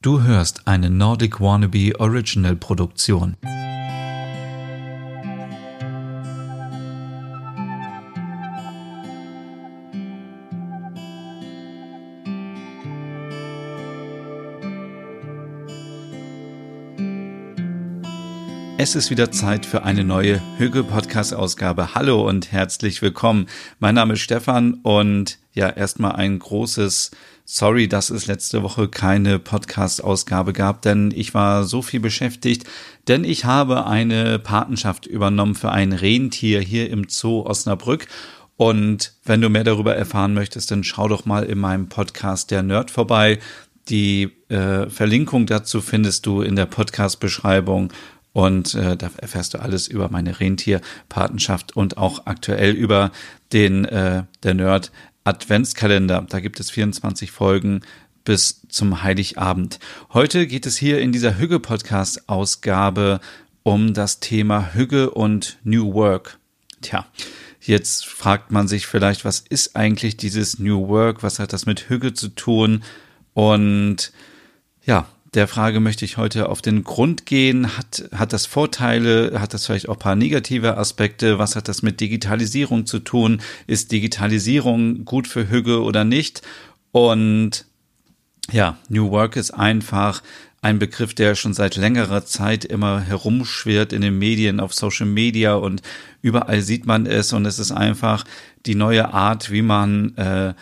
[0.00, 3.36] Du hörst eine Nordic Wannabe Original Produktion.
[18.80, 21.96] Es ist wieder Zeit für eine neue Hügel Podcast Ausgabe.
[21.96, 23.48] Hallo und herzlich willkommen.
[23.80, 27.10] Mein Name ist Stefan und ja, erstmal ein großes
[27.50, 32.64] Sorry, dass es letzte Woche keine Podcast-Ausgabe gab, denn ich war so viel beschäftigt,
[33.08, 38.06] denn ich habe eine Patenschaft übernommen für ein Rentier hier im Zoo Osnabrück.
[38.58, 42.62] Und wenn du mehr darüber erfahren möchtest, dann schau doch mal in meinem Podcast Der
[42.62, 43.38] Nerd vorbei.
[43.88, 47.94] Die äh, Verlinkung dazu findest du in der Podcast-Beschreibung
[48.34, 53.10] und äh, da erfährst du alles über meine Rentierpatenschaft und auch aktuell über
[53.54, 54.92] den äh, der Nerd
[55.28, 56.24] Adventskalender.
[56.26, 57.82] Da gibt es 24 Folgen
[58.24, 59.78] bis zum Heiligabend.
[60.12, 63.20] Heute geht es hier in dieser Hügge Podcast Ausgabe
[63.62, 66.38] um das Thema Hügge und New Work.
[66.80, 67.06] Tja,
[67.60, 71.22] jetzt fragt man sich vielleicht, was ist eigentlich dieses New Work?
[71.22, 72.82] Was hat das mit Hügge zu tun?
[73.34, 74.12] Und
[74.86, 77.76] ja, der Frage möchte ich heute auf den Grund gehen.
[77.76, 79.40] Hat, hat das Vorteile?
[79.40, 81.38] Hat das vielleicht auch paar negative Aspekte?
[81.38, 83.42] Was hat das mit Digitalisierung zu tun?
[83.66, 86.42] Ist Digitalisierung gut für Hüge oder nicht?
[86.92, 87.66] Und
[88.50, 90.22] ja, New Work ist einfach
[90.60, 95.54] ein Begriff, der schon seit längerer Zeit immer herumschwirrt in den Medien, auf Social Media
[95.54, 95.82] und
[96.20, 98.24] überall sieht man es und es ist einfach
[98.66, 100.54] die neue Art, wie man äh,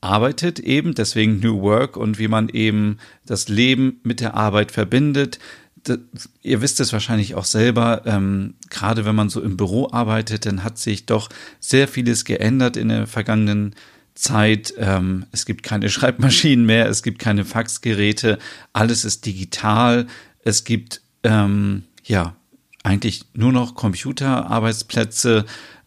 [0.00, 5.38] arbeitet eben, deswegen New Work und wie man eben das Leben mit der Arbeit verbindet.
[5.82, 5.98] Das,
[6.42, 10.64] ihr wisst es wahrscheinlich auch selber, ähm, gerade wenn man so im Büro arbeitet, dann
[10.64, 11.28] hat sich doch
[11.60, 13.74] sehr vieles geändert in der vergangenen
[14.14, 14.74] Zeit.
[14.78, 18.38] Ähm, es gibt keine Schreibmaschinen mehr, es gibt keine Faxgeräte,
[18.72, 20.06] alles ist digital.
[20.44, 22.36] Es gibt ähm, ja
[22.82, 25.44] eigentlich nur noch Computerarbeitsplätze.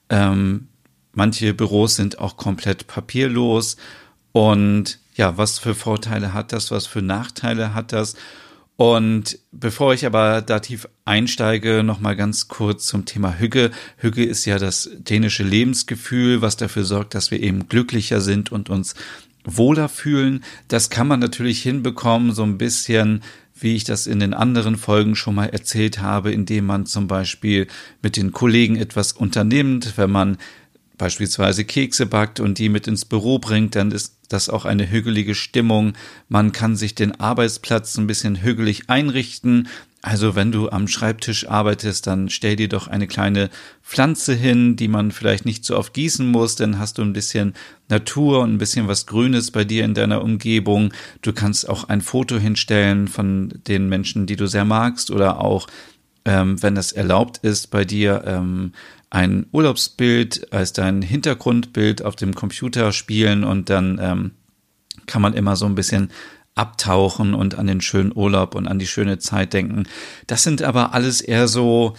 [0.09, 0.67] Ähm,
[1.13, 3.77] manche Büros sind auch komplett papierlos.
[4.31, 8.15] Und ja, was für Vorteile hat das, was für Nachteile hat das?
[8.77, 13.69] Und bevor ich aber da tief einsteige, nochmal ganz kurz zum Thema Hügge.
[13.97, 18.71] Hügge ist ja das dänische Lebensgefühl, was dafür sorgt, dass wir eben glücklicher sind und
[18.71, 18.95] uns
[19.43, 20.43] wohler fühlen.
[20.67, 23.21] Das kann man natürlich hinbekommen, so ein bisschen
[23.61, 27.67] wie ich das in den anderen Folgen schon mal erzählt habe, indem man zum Beispiel
[28.01, 30.37] mit den Kollegen etwas unternimmt, wenn man
[31.01, 35.33] beispielsweise Kekse backt und die mit ins Büro bringt, dann ist das auch eine hügelige
[35.33, 35.93] Stimmung.
[36.29, 39.67] Man kann sich den Arbeitsplatz ein bisschen hügelig einrichten.
[40.03, 43.49] Also wenn du am Schreibtisch arbeitest, dann stell dir doch eine kleine
[43.81, 47.55] Pflanze hin, die man vielleicht nicht so oft gießen muss, dann hast du ein bisschen
[47.89, 50.93] Natur und ein bisschen was Grünes bei dir in deiner Umgebung.
[51.23, 55.65] Du kannst auch ein Foto hinstellen von den Menschen, die du sehr magst oder auch,
[56.25, 58.73] ähm, wenn das erlaubt ist, bei dir ähm,
[59.09, 64.31] ein Urlaubsbild als dein Hintergrundbild auf dem Computer spielen und dann ähm,
[65.05, 66.11] kann man immer so ein bisschen
[66.55, 69.83] abtauchen und an den schönen Urlaub und an die schöne Zeit denken.
[70.27, 71.95] Das sind aber alles eher so,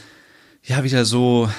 [0.62, 1.50] ja, wieder so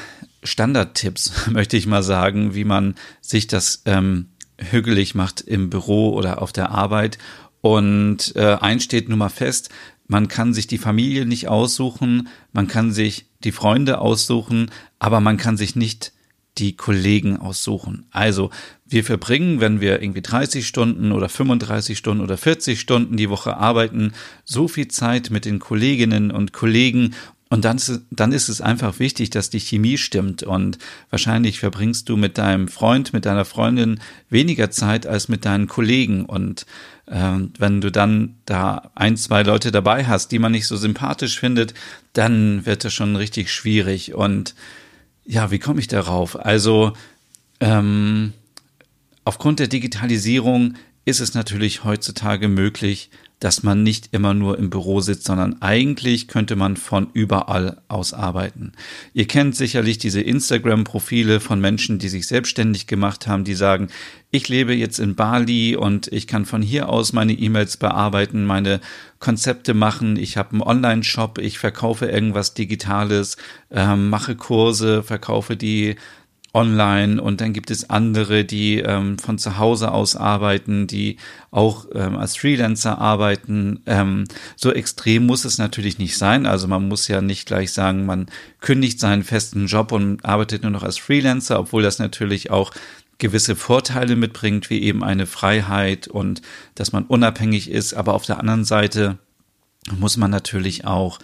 [0.44, 6.42] Standardtipps, möchte ich mal sagen, wie man sich das ähm, hügelig macht im Büro oder
[6.42, 7.18] auf der Arbeit.
[7.62, 9.70] Und äh, eins steht nun mal fest,
[10.14, 14.70] man kann sich die Familie nicht aussuchen, man kann sich die Freunde aussuchen,
[15.00, 16.14] aber man kann sich nicht
[16.60, 18.06] die Kollegen aussuchen.
[18.12, 18.52] Also
[18.86, 23.58] wir verbringen, wenn wir irgendwie 30 Stunden oder 35 Stunden oder 40 Stunden die Woche
[23.58, 24.14] arbeiten,
[24.46, 27.16] so viel Zeit mit den Kolleginnen und Kollegen
[27.54, 30.42] und dann ist, dann ist es einfach wichtig, dass die Chemie stimmt.
[30.42, 30.80] Und
[31.12, 36.26] wahrscheinlich verbringst du mit deinem Freund, mit deiner Freundin weniger Zeit als mit deinen Kollegen.
[36.26, 36.66] Und
[37.06, 41.74] wenn du dann da ein, zwei Leute dabei hast, die man nicht so sympathisch findet,
[42.14, 44.14] dann wird das schon richtig schwierig.
[44.14, 44.56] Und
[45.26, 46.40] ja, wie komme ich darauf?
[46.40, 46.94] Also
[47.60, 48.34] ähm,
[49.26, 50.76] aufgrund der Digitalisierung
[51.06, 53.10] ist es natürlich heutzutage möglich,
[53.44, 58.14] dass man nicht immer nur im Büro sitzt, sondern eigentlich könnte man von überall aus
[58.14, 58.72] arbeiten.
[59.14, 63.90] Ihr kennt sicherlich diese Instagram-Profile von Menschen, die sich selbstständig gemacht haben, die sagen,
[64.32, 68.80] ich lebe jetzt in Bali und ich kann von hier aus meine E-Mails bearbeiten, meine
[69.20, 73.36] Konzepte machen, ich habe einen Online-Shop, ich verkaufe irgendwas Digitales,
[73.72, 75.98] äh, mache Kurse, verkaufe die
[76.54, 81.18] online und dann gibt es andere, die ähm, von zu Hause aus arbeiten, die
[81.50, 83.82] auch ähm, als Freelancer arbeiten.
[83.88, 86.46] Ähm, so extrem muss es natürlich nicht sein.
[86.46, 88.28] Also man muss ja nicht gleich sagen, man
[88.62, 92.72] kündigt seinen festen Job und arbeitet nur noch als Freelancer, obwohl das natürlich auch
[93.18, 96.42] gewisse Vorteile mitbringt, wie eben eine Freiheit und
[96.76, 97.94] dass man unabhängig ist.
[97.94, 99.18] Aber auf der anderen Seite
[99.98, 101.20] muss man natürlich auch,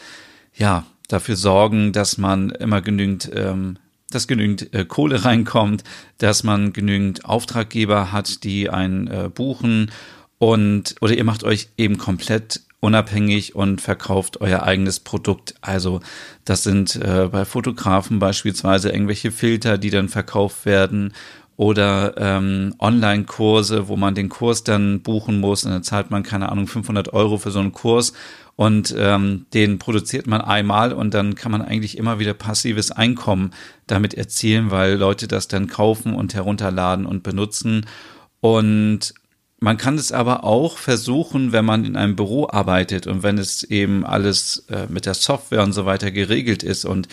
[0.56, 3.78] ja, dafür sorgen, dass man immer genügend, ähm,
[4.12, 5.84] dass genügend äh, Kohle reinkommt,
[6.18, 9.92] dass man genügend Auftraggeber hat, die einen äh, buchen
[10.38, 15.56] und oder ihr macht euch eben komplett unabhängig und verkauft euer eigenes Produkt.
[15.62, 16.00] Also
[16.46, 21.14] das sind äh, bei Fotografen beispielsweise irgendwelche Filter, die dann verkauft werden
[21.58, 26.50] oder ähm, Online-Kurse, wo man den Kurs dann buchen muss und dann zahlt man keine
[26.50, 28.14] Ahnung 500 Euro für so einen Kurs
[28.60, 33.52] und ähm, den produziert man einmal und dann kann man eigentlich immer wieder passives Einkommen
[33.88, 37.86] damit erzielen, weil Leute das dann kaufen und herunterladen und benutzen
[38.42, 39.14] und
[39.62, 43.64] man kann es aber auch versuchen, wenn man in einem Büro arbeitet und wenn es
[43.64, 47.08] eben alles äh, mit der Software und so weiter geregelt ist und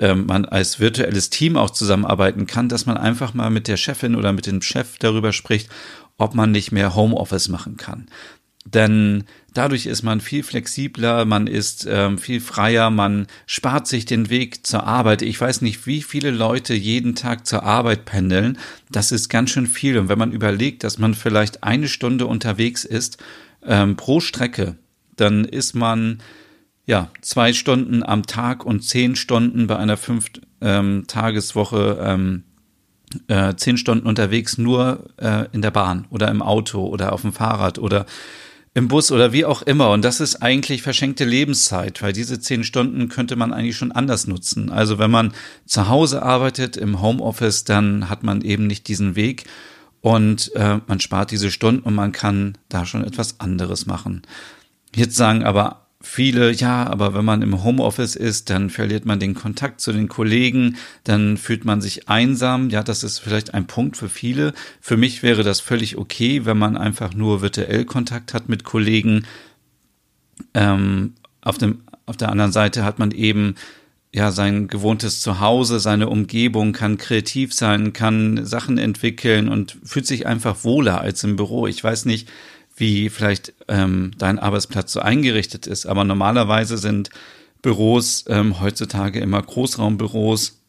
[0.00, 4.16] ähm, man als virtuelles Team auch zusammenarbeiten kann, dass man einfach mal mit der Chefin
[4.16, 5.70] oder mit dem Chef darüber spricht,
[6.18, 8.06] ob man nicht mehr Homeoffice machen kann.
[8.74, 9.24] Denn
[9.54, 14.66] dadurch ist man viel flexibler, man ist ähm, viel freier, man spart sich den Weg
[14.66, 15.22] zur Arbeit.
[15.22, 18.58] Ich weiß nicht, wie viele Leute jeden Tag zur Arbeit pendeln.
[18.90, 19.98] Das ist ganz schön viel.
[19.98, 23.18] Und wenn man überlegt, dass man vielleicht eine Stunde unterwegs ist
[23.64, 24.76] ähm, pro Strecke,
[25.16, 26.18] dann ist man
[26.86, 30.26] ja zwei Stunden am Tag und zehn Stunden bei einer fünf
[30.60, 32.44] ähm, Tageswoche ähm,
[33.28, 37.32] äh, zehn Stunden unterwegs nur äh, in der Bahn oder im Auto oder auf dem
[37.32, 38.06] Fahrrad oder
[38.74, 39.90] im Bus oder wie auch immer.
[39.90, 44.26] Und das ist eigentlich verschenkte Lebenszeit, weil diese zehn Stunden könnte man eigentlich schon anders
[44.26, 44.70] nutzen.
[44.70, 45.32] Also wenn man
[45.66, 49.44] zu Hause arbeitet im Homeoffice, dann hat man eben nicht diesen Weg
[50.00, 54.22] und äh, man spart diese Stunden und man kann da schon etwas anderes machen.
[54.94, 59.34] Jetzt sagen aber viele, ja, aber wenn man im Homeoffice ist, dann verliert man den
[59.34, 62.70] Kontakt zu den Kollegen, dann fühlt man sich einsam.
[62.70, 64.54] Ja, das ist vielleicht ein Punkt für viele.
[64.80, 69.26] Für mich wäre das völlig okay, wenn man einfach nur virtuell Kontakt hat mit Kollegen.
[70.54, 73.56] Ähm, auf, dem, auf der anderen Seite hat man eben
[74.12, 80.26] ja sein gewohntes Zuhause, seine Umgebung, kann kreativ sein, kann Sachen entwickeln und fühlt sich
[80.26, 81.66] einfach wohler als im Büro.
[81.66, 82.28] Ich weiß nicht,
[82.80, 85.86] wie vielleicht ähm, dein Arbeitsplatz so eingerichtet ist.
[85.86, 87.10] Aber normalerweise sind
[87.62, 90.62] Büros ähm, heutzutage immer Großraumbüros.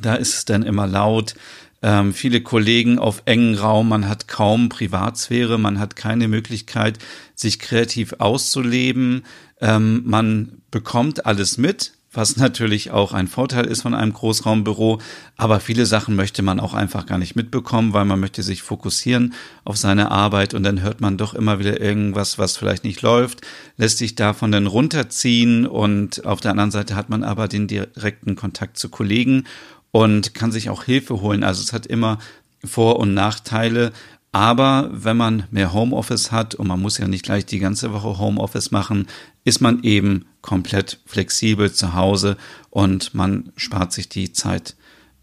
[0.00, 1.34] Da ist es dann immer laut.
[1.82, 6.98] Ähm, viele Kollegen auf engen Raum, man hat kaum Privatsphäre, man hat keine Möglichkeit,
[7.34, 9.24] sich kreativ auszuleben.
[9.60, 14.98] Ähm, man bekommt alles mit, was natürlich auch ein Vorteil ist von einem Großraumbüro.
[15.36, 19.34] Aber viele Sachen möchte man auch einfach gar nicht mitbekommen, weil man möchte sich fokussieren
[19.64, 23.42] auf seine Arbeit und dann hört man doch immer wieder irgendwas, was vielleicht nicht läuft,
[23.76, 28.34] lässt sich davon dann runterziehen und auf der anderen Seite hat man aber den direkten
[28.34, 29.44] Kontakt zu Kollegen
[29.90, 31.44] und kann sich auch Hilfe holen.
[31.44, 32.18] Also es hat immer
[32.64, 33.92] Vor- und Nachteile.
[34.32, 38.18] Aber wenn man mehr Homeoffice hat und man muss ja nicht gleich die ganze Woche
[38.18, 39.06] Homeoffice machen,
[39.46, 42.36] ist man eben komplett flexibel zu Hause
[42.68, 44.74] und man spart sich die Zeit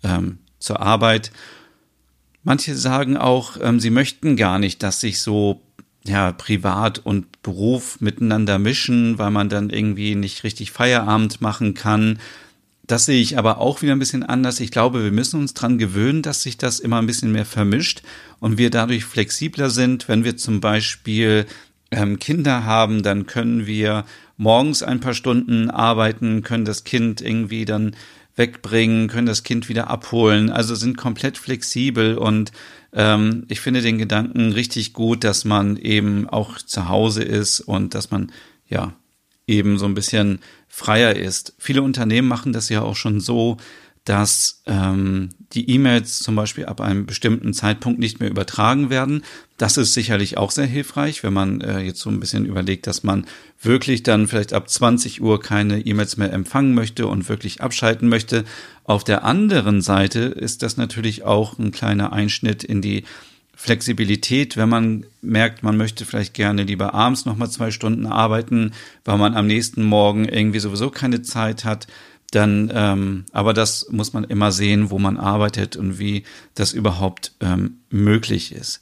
[0.02, 1.32] ähm, zur Arbeit.
[2.42, 5.62] Manche sagen auch, ähm, sie möchten gar nicht, dass sich so
[6.06, 12.18] ja, Privat und Beruf miteinander mischen, weil man dann irgendwie nicht richtig Feierabend machen kann.
[12.88, 14.62] Das sehe ich aber auch wieder ein bisschen anders.
[14.62, 18.04] Ich glaube, wir müssen uns dran gewöhnen, dass sich das immer ein bisschen mehr vermischt
[18.40, 20.08] und wir dadurch flexibler sind.
[20.08, 21.46] Wenn wir zum Beispiel
[21.94, 24.06] ähm, Kinder haben, dann können wir
[24.38, 27.96] morgens ein paar Stunden arbeiten, können das Kind irgendwie dann
[28.36, 30.50] wegbringen, können das Kind wieder abholen.
[30.50, 32.52] Also sind komplett flexibel und
[32.94, 37.94] ähm, ich finde den Gedanken richtig gut, dass man eben auch zu Hause ist und
[37.94, 38.32] dass man
[38.68, 38.94] ja
[39.46, 41.54] eben so ein bisschen freier ist.
[41.60, 43.58] Viele Unternehmen machen das ja auch schon so,
[44.06, 49.24] dass ähm, die E-Mails zum Beispiel ab einem bestimmten Zeitpunkt nicht mehr übertragen werden.
[49.58, 53.04] Das ist sicherlich auch sehr hilfreich, wenn man äh, jetzt so ein bisschen überlegt, dass
[53.04, 53.26] man
[53.62, 58.44] wirklich dann vielleicht ab 20 Uhr keine E-Mails mehr empfangen möchte und wirklich abschalten möchte.
[58.84, 63.06] Auf der anderen Seite ist das natürlich auch ein kleiner Einschnitt in die
[63.56, 68.74] Flexibilität, wenn man merkt, man möchte vielleicht gerne lieber abends nochmal zwei Stunden arbeiten,
[69.06, 71.88] weil man am nächsten Morgen irgendwie sowieso keine Zeit hat,
[72.36, 76.24] dann, ähm, aber das muss man immer sehen, wo man arbeitet und wie
[76.56, 78.82] das überhaupt ähm, möglich ist.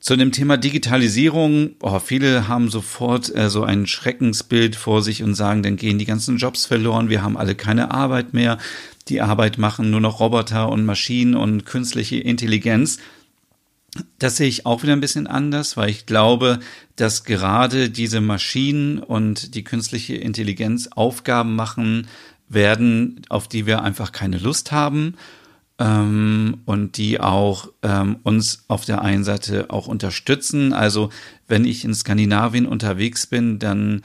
[0.00, 5.36] Zu dem Thema Digitalisierung, oh, viele haben sofort äh, so ein Schreckensbild vor sich und
[5.36, 8.58] sagen, dann gehen die ganzen Jobs verloren, wir haben alle keine Arbeit mehr,
[9.06, 12.98] die Arbeit machen nur noch Roboter und Maschinen und künstliche Intelligenz.
[14.18, 16.58] Das sehe ich auch wieder ein bisschen anders, weil ich glaube,
[16.96, 22.08] dass gerade diese Maschinen und die künstliche Intelligenz Aufgaben machen
[22.52, 25.14] werden, auf die wir einfach keine Lust haben
[25.78, 30.72] ähm, und die auch ähm, uns auf der einen Seite auch unterstützen.
[30.72, 31.10] Also
[31.48, 34.02] wenn ich in Skandinavien unterwegs bin, dann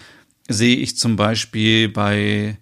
[0.49, 2.57] sehe ich zum Beispiel bei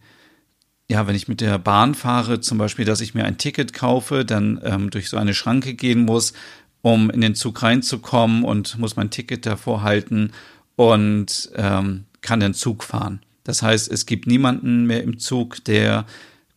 [0.88, 4.24] ja, wenn ich mit der Bahn fahre, zum Beispiel, dass ich mir ein Ticket kaufe,
[4.24, 6.34] dann ähm, durch so eine Schranke gehen muss,
[6.82, 10.32] um in den Zug reinzukommen und muss mein Ticket davor halten
[10.76, 13.25] und ähm, kann den Zug fahren.
[13.46, 16.06] Das heißt, es gibt niemanden mehr im Zug, der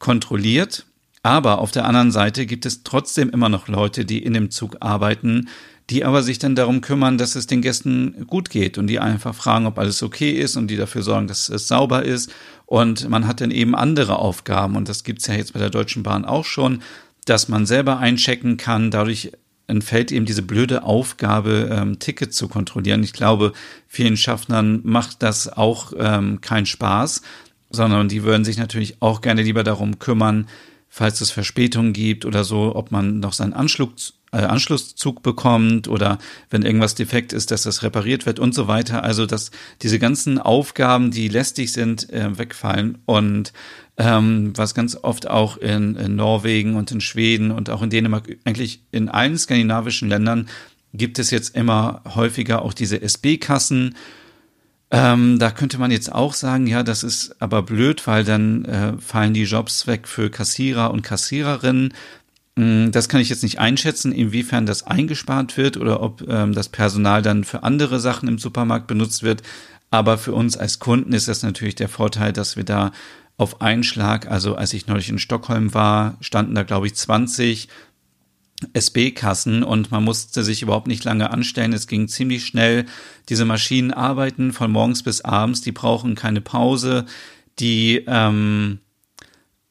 [0.01, 0.87] kontrolliert.
[1.23, 4.79] Aber auf der anderen Seite gibt es trotzdem immer noch Leute, die in dem Zug
[4.81, 5.49] arbeiten,
[5.91, 9.35] die aber sich dann darum kümmern, dass es den Gästen gut geht und die einfach
[9.35, 12.33] fragen, ob alles okay ist und die dafür sorgen, dass es sauber ist.
[12.67, 16.03] Und man hat dann eben andere Aufgaben und das gibt's ja jetzt bei der Deutschen
[16.03, 16.83] Bahn auch schon,
[17.25, 18.91] dass man selber einchecken kann.
[18.91, 19.33] Dadurch
[19.69, 23.05] entfällt eben diese blöde Aufgabe, ähm, Ticket zu kontrollieren.
[23.05, 23.53] Ich glaube,
[23.87, 27.23] vielen Schaffnern macht das auch ähm, keinen Spaß,
[27.71, 30.49] sondern die würden sich natürlich auch gerne lieber darum kümmern,
[30.89, 36.19] falls es Verspätungen gibt oder so, ob man noch seinen Anschluss, äh, Anschlusszug bekommt oder
[36.51, 39.05] wenn irgendwas defekt ist, dass das repariert wird und so weiter.
[39.05, 39.51] Also dass
[39.83, 43.53] diese ganzen Aufgaben, die lästig sind, äh, wegfallen und
[43.99, 48.37] ähm, was ganz oft auch in, in Norwegen und in Schweden und auch in Dänemark,
[48.45, 50.49] eigentlich in allen skandinavischen Ländern
[50.95, 53.97] gibt es jetzt immer häufiger auch diese SB-Kassen.
[54.91, 58.93] Ähm, da könnte man jetzt auch sagen, ja, das ist aber blöd, weil dann äh,
[58.99, 61.93] fallen die Jobs weg für Kassierer und Kassiererinnen.
[62.55, 66.69] Mm, das kann ich jetzt nicht einschätzen, inwiefern das eingespart wird oder ob ähm, das
[66.69, 69.43] Personal dann für andere Sachen im Supermarkt benutzt wird.
[69.91, 72.93] Aber für uns als Kunden ist das natürlich der Vorteil, dass wir da
[73.39, 77.69] auf einen Schlag, also als ich neulich in Stockholm war, standen da, glaube ich, 20
[78.73, 81.73] SB-Kassen und man musste sich überhaupt nicht lange anstellen.
[81.73, 82.87] Es ging ziemlich schnell.
[83.29, 87.07] Diese Maschinen arbeiten von morgens bis abends, die brauchen keine Pause,
[87.61, 88.81] die ähm,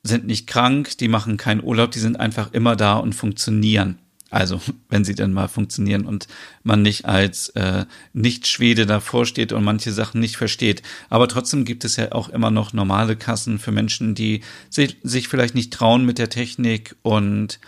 [0.03, 3.99] sind nicht krank, die machen keinen Urlaub, die sind einfach immer da und funktionieren.
[4.29, 6.27] Also, wenn sie denn mal funktionieren und
[6.63, 10.81] man nicht als äh, Nicht-Schwede davor steht und manche Sachen nicht versteht.
[11.09, 15.29] Aber trotzdem gibt es ja auch immer noch normale Kassen für Menschen, die sich, sich
[15.29, 16.95] vielleicht nicht trauen mit der Technik.
[17.03, 17.59] Und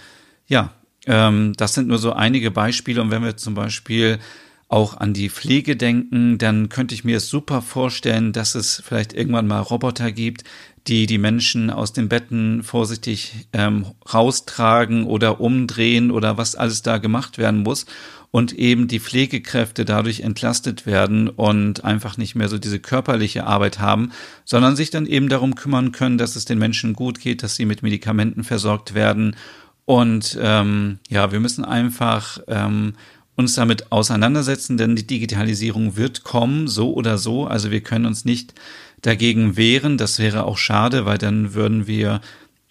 [0.48, 0.74] ja,
[1.06, 3.02] ähm, das sind nur so einige Beispiele.
[3.02, 4.20] Und wenn wir zum Beispiel
[4.68, 9.14] auch an die Pflege denken, dann könnte ich mir es super vorstellen, dass es vielleicht
[9.14, 10.44] irgendwann mal Roboter gibt,
[10.90, 16.98] die die Menschen aus den Betten vorsichtig ähm, raustragen oder umdrehen oder was alles da
[16.98, 17.86] gemacht werden muss
[18.32, 23.80] und eben die Pflegekräfte dadurch entlastet werden und einfach nicht mehr so diese körperliche Arbeit
[23.80, 24.12] haben,
[24.46, 27.66] sondern sich dann eben darum kümmern können, dass es den Menschen gut geht, dass sie
[27.66, 29.36] mit Medikamenten versorgt werden
[29.86, 32.94] und ähm, ja, wir müssen einfach ähm,
[33.36, 37.48] uns damit auseinandersetzen, denn die Digitalisierung wird kommen, so oder so.
[37.48, 38.54] Also wir können uns nicht
[39.02, 39.98] dagegen wehren.
[39.98, 42.22] Das wäre auch schade, weil dann würden wir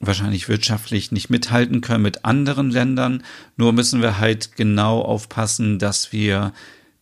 [0.00, 3.24] wahrscheinlich wirtschaftlich nicht mithalten können mit anderen Ländern.
[3.56, 6.52] Nur müssen wir halt genau aufpassen, dass wir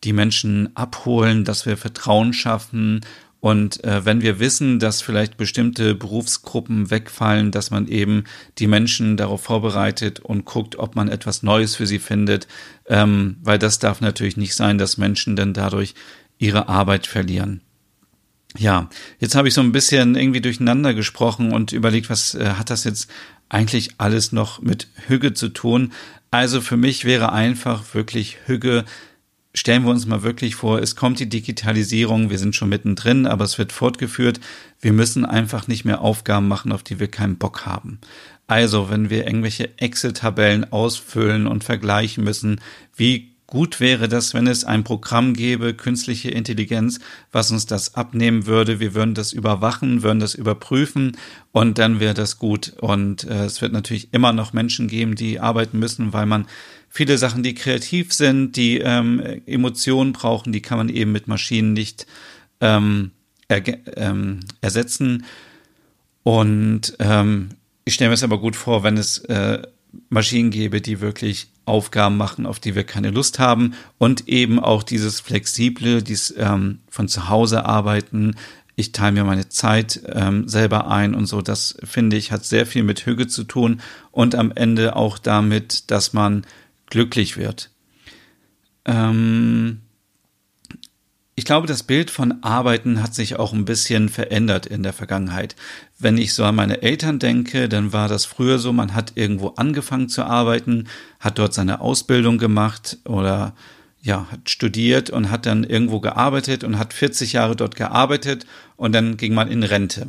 [0.04, 3.00] die Menschen abholen, dass wir Vertrauen schaffen
[3.46, 8.24] und äh, wenn wir wissen, dass vielleicht bestimmte Berufsgruppen wegfallen, dass man eben
[8.58, 12.48] die Menschen darauf vorbereitet und guckt, ob man etwas Neues für sie findet,
[12.88, 15.94] ähm, weil das darf natürlich nicht sein, dass Menschen dann dadurch
[16.38, 17.60] ihre Arbeit verlieren.
[18.58, 22.70] Ja, jetzt habe ich so ein bisschen irgendwie durcheinander gesprochen und überlegt, was äh, hat
[22.70, 23.10] das jetzt
[23.48, 25.92] eigentlich alles noch mit Hüge zu tun?
[26.30, 28.84] Also für mich wäre einfach wirklich Hüge
[29.56, 33.44] stellen wir uns mal wirklich vor, es kommt die Digitalisierung, wir sind schon mittendrin, aber
[33.44, 34.38] es wird fortgeführt.
[34.80, 37.98] Wir müssen einfach nicht mehr Aufgaben machen, auf die wir keinen Bock haben.
[38.46, 42.60] Also, wenn wir irgendwelche Excel-Tabellen ausfüllen und vergleichen müssen,
[42.94, 46.98] wie Gut wäre das, wenn es ein Programm gäbe, künstliche Intelligenz,
[47.30, 48.80] was uns das abnehmen würde.
[48.80, 51.16] Wir würden das überwachen, würden das überprüfen
[51.52, 52.72] und dann wäre das gut.
[52.80, 56.46] Und äh, es wird natürlich immer noch Menschen geben, die arbeiten müssen, weil man
[56.88, 61.72] viele Sachen, die kreativ sind, die ähm, Emotionen brauchen, die kann man eben mit Maschinen
[61.72, 62.06] nicht
[62.60, 63.12] ähm,
[63.48, 65.24] ähm, ersetzen.
[66.24, 67.50] Und ähm,
[67.84, 69.62] ich stelle mir es aber gut vor, wenn es äh,
[70.08, 74.82] Maschinen gäbe, die wirklich Aufgaben machen, auf die wir keine Lust haben und eben auch
[74.82, 78.36] dieses flexible, dieses ähm, von zu Hause arbeiten.
[78.76, 81.42] Ich teile mir meine Zeit ähm, selber ein und so.
[81.42, 83.80] Das finde ich hat sehr viel mit Hüge zu tun
[84.12, 86.46] und am Ende auch damit, dass man
[86.88, 87.70] glücklich wird.
[88.84, 89.80] Ähm,
[91.38, 95.54] ich glaube, das Bild von Arbeiten hat sich auch ein bisschen verändert in der Vergangenheit.
[95.98, 99.48] Wenn ich so an meine Eltern denke, dann war das früher so, man hat irgendwo
[99.48, 100.88] angefangen zu arbeiten,
[101.20, 103.54] hat dort seine Ausbildung gemacht oder
[104.00, 108.92] ja, hat studiert und hat dann irgendwo gearbeitet und hat 40 Jahre dort gearbeitet und
[108.92, 110.06] dann ging man in Rente.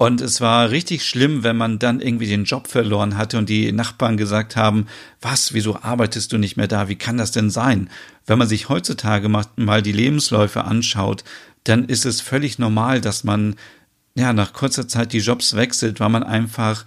[0.00, 3.70] Und es war richtig schlimm, wenn man dann irgendwie den Job verloren hatte und die
[3.70, 4.86] Nachbarn gesagt haben,
[5.20, 6.88] was, wieso arbeitest du nicht mehr da?
[6.88, 7.90] Wie kann das denn sein?
[8.24, 11.22] Wenn man sich heutzutage mal die Lebensläufe anschaut,
[11.64, 13.56] dann ist es völlig normal, dass man
[14.14, 16.86] ja nach kurzer Zeit die Jobs wechselt, weil man einfach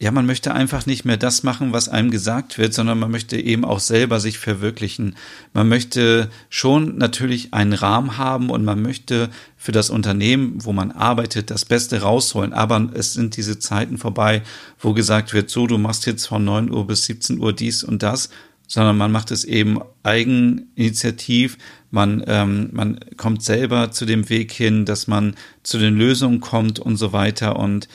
[0.00, 3.36] ja, man möchte einfach nicht mehr das machen, was einem gesagt wird, sondern man möchte
[3.36, 5.14] eben auch selber sich verwirklichen.
[5.52, 10.90] Man möchte schon natürlich einen Rahmen haben und man möchte für das Unternehmen, wo man
[10.90, 12.52] arbeitet, das Beste rausholen.
[12.52, 14.42] Aber es sind diese Zeiten vorbei,
[14.80, 18.02] wo gesagt wird, so, du machst jetzt von 9 Uhr bis 17 Uhr dies und
[18.02, 18.30] das,
[18.66, 21.56] sondern man macht es eben eigeninitiativ.
[21.92, 26.80] Man, ähm, man kommt selber zu dem Weg hin, dass man zu den Lösungen kommt
[26.80, 27.88] und so weiter und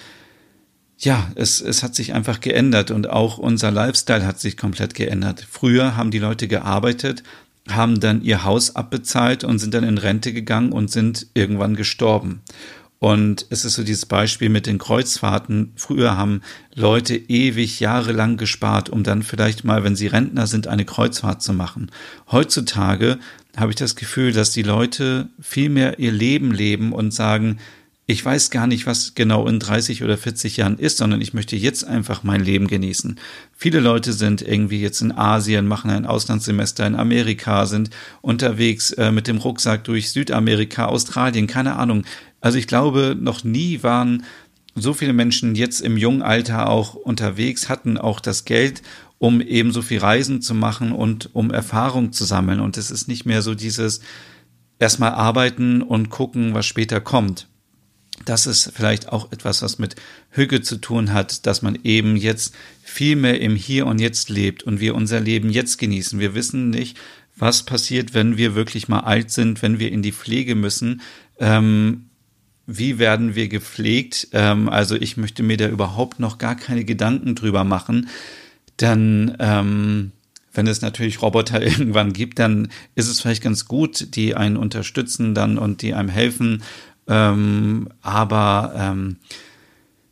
[1.00, 5.48] ja, es, es hat sich einfach geändert und auch unser Lifestyle hat sich komplett geändert.
[5.50, 7.24] Früher haben die Leute gearbeitet,
[7.70, 12.41] haben dann ihr Haus abbezahlt und sind dann in Rente gegangen und sind irgendwann gestorben.
[13.00, 15.72] Und es ist so dieses Beispiel mit den Kreuzfahrten.
[15.77, 16.41] Früher haben
[16.75, 21.53] Leute ewig jahrelang gespart, um dann vielleicht mal, wenn sie Rentner sind, eine Kreuzfahrt zu
[21.53, 21.91] machen.
[22.29, 23.18] Heutzutage
[23.56, 27.60] habe ich das Gefühl, dass die Leute viel mehr ihr Leben leben und sagen,
[28.10, 31.56] ich weiß gar nicht, was genau in 30 oder 40 Jahren ist, sondern ich möchte
[31.56, 33.20] jetzt einfach mein Leben genießen.
[33.56, 39.12] Viele Leute sind irgendwie jetzt in Asien, machen ein Auslandssemester in Amerika, sind unterwegs äh,
[39.12, 42.04] mit dem Rucksack durch Südamerika, Australien, keine Ahnung.
[42.42, 44.24] Also ich glaube, noch nie waren
[44.74, 48.82] so viele Menschen jetzt im jungen Alter auch unterwegs, hatten auch das Geld,
[49.20, 52.60] um eben so viel Reisen zu machen und um Erfahrung zu sammeln.
[52.60, 54.01] Und es ist nicht mehr so dieses
[54.80, 57.49] erstmal arbeiten und gucken, was später kommt
[58.26, 59.96] das ist vielleicht auch etwas, was mit
[60.30, 64.64] Hüge zu tun hat, dass man eben jetzt viel mehr im Hier und Jetzt lebt
[64.64, 66.20] und wir unser Leben jetzt genießen.
[66.20, 66.98] Wir wissen nicht,
[67.38, 71.02] was passiert, wenn wir wirklich mal alt sind, wenn wir in die Pflege müssen.
[71.40, 72.10] Ähm,
[72.68, 74.28] wie werden wir gepflegt?
[74.34, 78.10] Ähm, also ich möchte mir da überhaupt noch gar keine Gedanken drüber machen.
[78.78, 80.12] Dann, ähm,
[80.54, 85.34] wenn es natürlich Roboter irgendwann gibt, dann ist es vielleicht ganz gut, die einen unterstützen
[85.34, 86.62] dann und die einem helfen
[87.10, 89.18] ähm, aber ähm,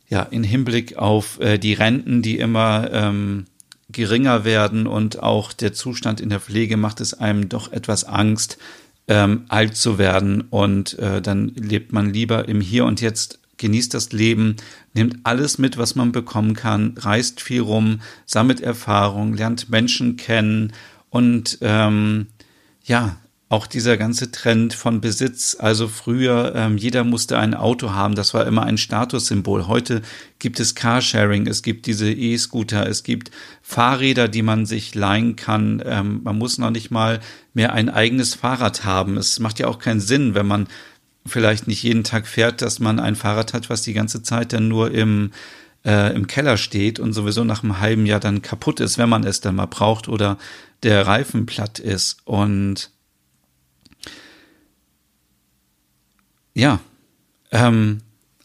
[0.08, 3.46] ja, in Hinblick auf äh, die Renten, die immer ähm,
[3.90, 8.58] geringer werden und auch der Zustand in der Pflege macht es einem doch etwas Angst,
[9.06, 10.42] ähm, alt zu werden.
[10.50, 14.56] Und äh, dann lebt man lieber im Hier und Jetzt, genießt das Leben,
[14.94, 20.72] nimmt alles mit, was man bekommen kann, reist viel rum, sammelt Erfahrung, lernt Menschen kennen
[21.10, 22.28] und ähm,
[22.84, 23.16] ja,
[23.50, 28.34] auch dieser ganze Trend von Besitz, also früher, ähm, jeder musste ein Auto haben, das
[28.34, 29.66] war immer ein Statussymbol.
[29.66, 30.02] Heute
[30.38, 33.30] gibt es Carsharing, es gibt diese E-Scooter, es gibt
[33.62, 35.82] Fahrräder, die man sich leihen kann.
[35.84, 37.20] Ähm, man muss noch nicht mal
[37.54, 39.16] mehr ein eigenes Fahrrad haben.
[39.16, 40.68] Es macht ja auch keinen Sinn, wenn man
[41.24, 44.68] vielleicht nicht jeden Tag fährt, dass man ein Fahrrad hat, was die ganze Zeit dann
[44.68, 45.30] nur im
[45.86, 49.24] äh, im Keller steht und sowieso nach einem halben Jahr dann kaputt ist, wenn man
[49.24, 50.36] es dann mal braucht oder
[50.82, 52.18] der Reifen platt ist.
[52.24, 52.90] Und
[56.58, 56.80] Ja.
[57.52, 58.00] Ähm,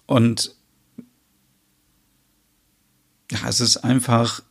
[0.06, 0.54] und
[3.32, 4.43] ja, es ist einfach,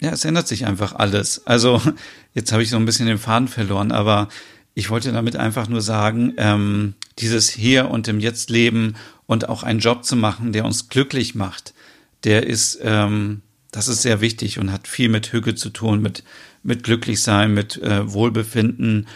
[0.00, 1.46] ja, es ändert sich einfach alles.
[1.46, 1.80] Also
[2.34, 4.28] jetzt habe ich so ein bisschen den Faden verloren, aber
[4.74, 9.62] ich wollte damit einfach nur sagen, ähm, dieses Hier und im Jetzt leben und auch
[9.62, 11.74] einen Job zu machen, der uns glücklich macht,
[12.24, 16.24] der ist, ähm, das ist sehr wichtig und hat viel mit Hüge zu tun, mit,
[16.64, 19.06] mit Glücklichsein, mit äh, Wohlbefinden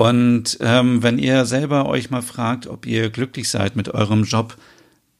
[0.00, 4.56] und ähm, wenn ihr selber euch mal fragt, ob ihr glücklich seid mit eurem Job,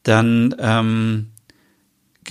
[0.04, 1.26] dann ähm,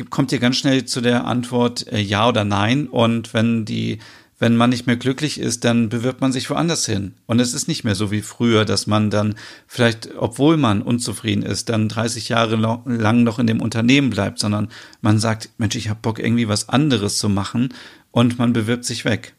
[0.09, 2.87] kommt ihr ganz schnell zu der Antwort äh, ja oder nein.
[2.87, 3.99] Und wenn die,
[4.39, 7.13] wenn man nicht mehr glücklich ist, dann bewirbt man sich woanders hin.
[7.27, 9.35] Und es ist nicht mehr so wie früher, dass man dann
[9.67, 14.69] vielleicht, obwohl man unzufrieden ist, dann 30 Jahre lang noch in dem Unternehmen bleibt, sondern
[15.01, 17.75] man sagt, Mensch, ich habe Bock irgendwie was anderes zu machen
[18.09, 19.35] und man bewirbt sich weg.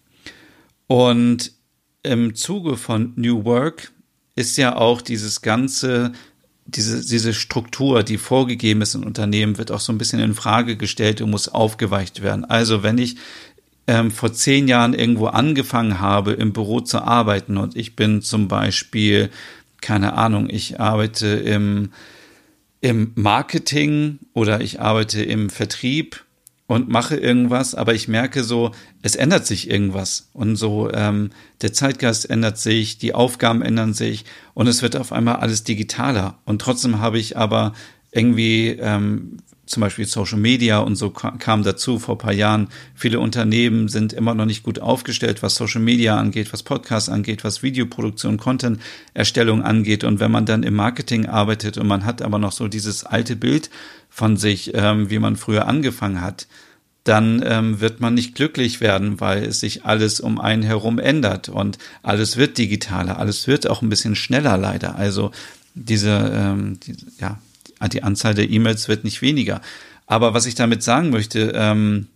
[0.86, 1.58] Und
[2.02, 3.92] im Zuge von New Work
[4.34, 6.12] ist ja auch dieses ganze,
[6.66, 10.76] diese, diese Struktur, die vorgegeben ist in Unternehmen, wird auch so ein bisschen in Frage
[10.76, 12.44] gestellt und muss aufgeweicht werden.
[12.44, 13.16] Also wenn ich
[13.86, 18.48] ähm, vor zehn Jahren irgendwo angefangen habe, im Büro zu arbeiten und ich bin zum
[18.48, 19.30] Beispiel,
[19.80, 21.90] keine Ahnung, ich arbeite im,
[22.80, 26.24] im Marketing oder ich arbeite im Vertrieb
[26.70, 28.70] und mache irgendwas, aber ich merke so,
[29.02, 30.28] es ändert sich irgendwas.
[30.32, 31.30] Und so, ähm,
[31.62, 36.38] der Zeitgeist ändert sich, die Aufgaben ändern sich und es wird auf einmal alles digitaler.
[36.44, 37.72] Und trotzdem habe ich aber
[38.12, 39.38] irgendwie ähm,
[39.70, 42.66] zum Beispiel Social Media und so kam dazu vor paar Jahren.
[42.96, 47.44] Viele Unternehmen sind immer noch nicht gut aufgestellt, was Social Media angeht, was Podcasts angeht,
[47.44, 50.02] was Videoproduktion, Content-Erstellung angeht.
[50.02, 53.36] Und wenn man dann im Marketing arbeitet und man hat aber noch so dieses alte
[53.36, 53.70] Bild
[54.08, 56.48] von sich, ähm, wie man früher angefangen hat,
[57.04, 61.48] dann ähm, wird man nicht glücklich werden, weil es sich alles um einen herum ändert
[61.48, 64.96] und alles wird digitaler, alles wird auch ein bisschen schneller leider.
[64.96, 65.30] Also
[65.74, 67.38] diese, ähm, die, ja,
[67.88, 69.60] die Anzahl der E-Mails wird nicht weniger.
[70.06, 72.08] Aber was ich damit sagen möchte, ähm,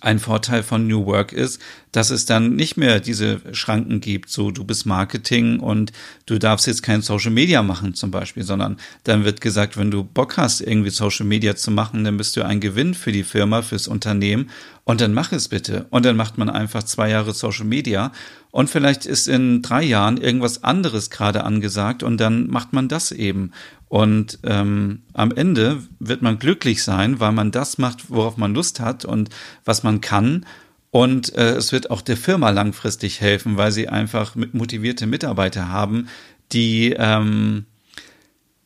[0.00, 1.60] ein Vorteil von New Work ist,
[1.92, 5.92] dass es dann nicht mehr diese Schranken gibt, so du bist Marketing und
[6.26, 10.04] du darfst jetzt kein Social Media machen zum Beispiel, sondern dann wird gesagt, wenn du
[10.04, 13.62] Bock hast, irgendwie Social Media zu machen, dann bist du ein Gewinn für die Firma,
[13.62, 14.50] fürs Unternehmen
[14.84, 15.86] und dann mach es bitte.
[15.90, 18.12] Und dann macht man einfach zwei Jahre Social Media
[18.50, 23.12] und vielleicht ist in drei Jahren irgendwas anderes gerade angesagt und dann macht man das
[23.12, 23.52] eben.
[23.88, 28.78] Und ähm, am Ende wird man glücklich sein, weil man das macht, worauf man Lust
[28.78, 29.30] hat und
[29.64, 30.46] was man kann.
[30.90, 36.08] Und äh, es wird auch der Firma langfristig helfen, weil sie einfach motivierte Mitarbeiter haben,
[36.52, 37.66] die ähm,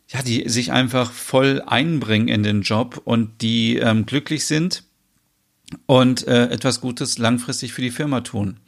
[0.08, 4.84] ja, die sich einfach voll einbringen in den Job und die ähm, glücklich sind
[5.86, 8.58] und äh, etwas Gutes langfristig für die Firma tun.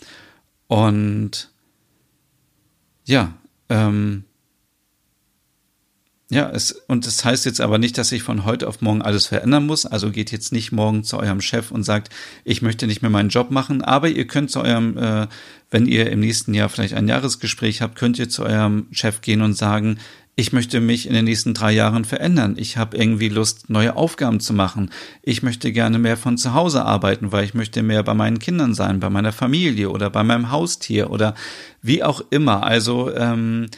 [0.66, 1.50] Und
[3.04, 3.34] ja,
[3.68, 4.24] ähm,
[6.28, 9.26] ja, es, und das heißt jetzt aber nicht, dass sich von heute auf morgen alles
[9.26, 9.86] verändern muss.
[9.86, 12.12] Also geht jetzt nicht morgen zu eurem Chef und sagt,
[12.44, 13.80] ich möchte nicht mehr meinen Job machen.
[13.80, 15.28] Aber ihr könnt zu eurem, äh,
[15.70, 19.40] wenn ihr im nächsten Jahr vielleicht ein Jahresgespräch habt, könnt ihr zu eurem Chef gehen
[19.40, 19.98] und sagen,
[20.34, 22.56] ich möchte mich in den nächsten drei Jahren verändern.
[22.58, 24.90] Ich habe irgendwie Lust, neue Aufgaben zu machen.
[25.22, 28.74] Ich möchte gerne mehr von zu Hause arbeiten, weil ich möchte mehr bei meinen Kindern
[28.74, 31.36] sein, bei meiner Familie oder bei meinem Haustier oder
[31.82, 32.64] wie auch immer.
[32.64, 33.68] Also ähm,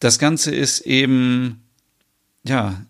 [0.00, 1.62] das Ganze ist eben
[2.48, 2.82] ja,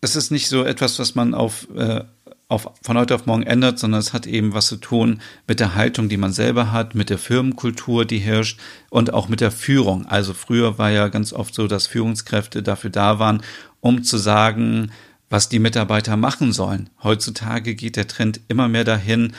[0.00, 2.04] es ist nicht so etwas, was man auf, äh,
[2.48, 5.74] auf, von heute auf morgen ändert, sondern es hat eben was zu tun mit der
[5.74, 10.04] Haltung, die man selber hat, mit der Firmenkultur, die herrscht und auch mit der Führung.
[10.04, 13.42] Also früher war ja ganz oft so, dass Führungskräfte dafür da waren,
[13.80, 14.92] um zu sagen,
[15.30, 16.90] was die Mitarbeiter machen sollen.
[17.02, 19.32] Heutzutage geht der Trend immer mehr dahin,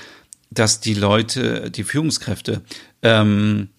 [0.50, 2.62] dass die Leute, die Führungskräfte,
[3.04, 3.70] ähm,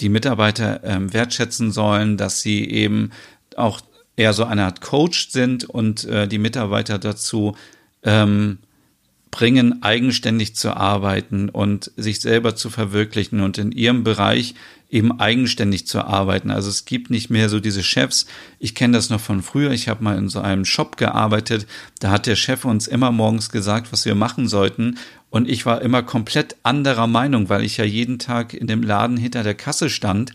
[0.00, 3.10] die Mitarbeiter ähm, wertschätzen sollen, dass sie eben
[3.56, 3.80] auch
[4.16, 7.56] eher so eine Art Coach sind und äh, die Mitarbeiter dazu
[8.02, 8.58] ähm,
[9.30, 14.54] bringen, eigenständig zu arbeiten und sich selber zu verwirklichen und in ihrem Bereich
[14.90, 16.50] eben eigenständig zu arbeiten.
[16.50, 18.26] Also es gibt nicht mehr so diese Chefs.
[18.58, 19.70] Ich kenne das noch von früher.
[19.70, 21.66] Ich habe mal in so einem Shop gearbeitet.
[21.98, 24.98] Da hat der Chef uns immer morgens gesagt, was wir machen sollten.
[25.30, 29.16] Und ich war immer komplett anderer Meinung, weil ich ja jeden Tag in dem Laden
[29.16, 30.34] hinter der Kasse stand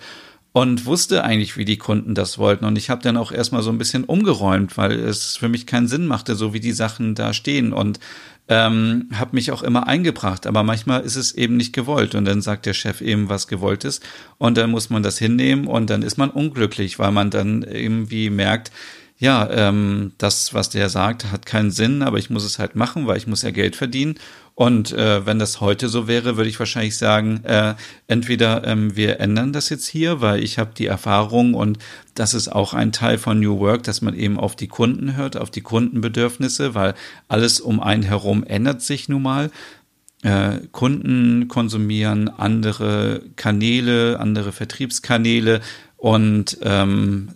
[0.58, 2.66] und wusste eigentlich, wie die Kunden das wollten.
[2.66, 5.88] Und ich habe dann auch erstmal so ein bisschen umgeräumt, weil es für mich keinen
[5.88, 7.74] Sinn machte, so wie die Sachen da stehen.
[7.74, 8.00] Und
[8.48, 12.42] ähm, habe mich auch immer eingebracht, aber manchmal ist es eben nicht gewollt und dann
[12.42, 14.02] sagt der Chef eben, was gewollt ist
[14.38, 18.30] und dann muss man das hinnehmen und dann ist man unglücklich, weil man dann irgendwie
[18.30, 18.72] merkt,
[19.18, 23.08] ja, ähm, das, was der sagt, hat keinen Sinn, aber ich muss es halt machen,
[23.08, 24.16] weil ich muss ja Geld verdienen
[24.58, 27.76] und äh, wenn das heute so wäre, würde ich wahrscheinlich sagen, äh,
[28.08, 31.78] entweder ähm, wir ändern das jetzt hier, weil ich habe die Erfahrung und
[32.16, 35.38] das ist auch ein Teil von New Work, dass man eben auf die Kunden hört,
[35.38, 36.96] auf die Kundenbedürfnisse, weil
[37.28, 39.52] alles um einen herum ändert sich nun mal.
[40.24, 45.62] Äh, Kunden konsumieren andere Kanäle, andere Vertriebskanäle
[45.98, 47.30] und ähm,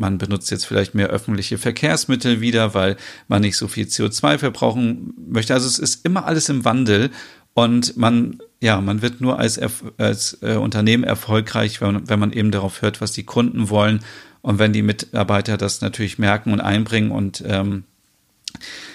[0.00, 2.96] man benutzt jetzt vielleicht mehr öffentliche Verkehrsmittel wieder, weil
[3.28, 5.52] man nicht so viel CO2 verbrauchen möchte.
[5.54, 7.10] Also es ist immer alles im Wandel
[7.52, 9.60] und man, ja, man wird nur als,
[9.98, 14.00] als äh, Unternehmen erfolgreich, wenn, wenn man eben darauf hört, was die Kunden wollen
[14.40, 17.84] und wenn die Mitarbeiter das natürlich merken und einbringen und ähm,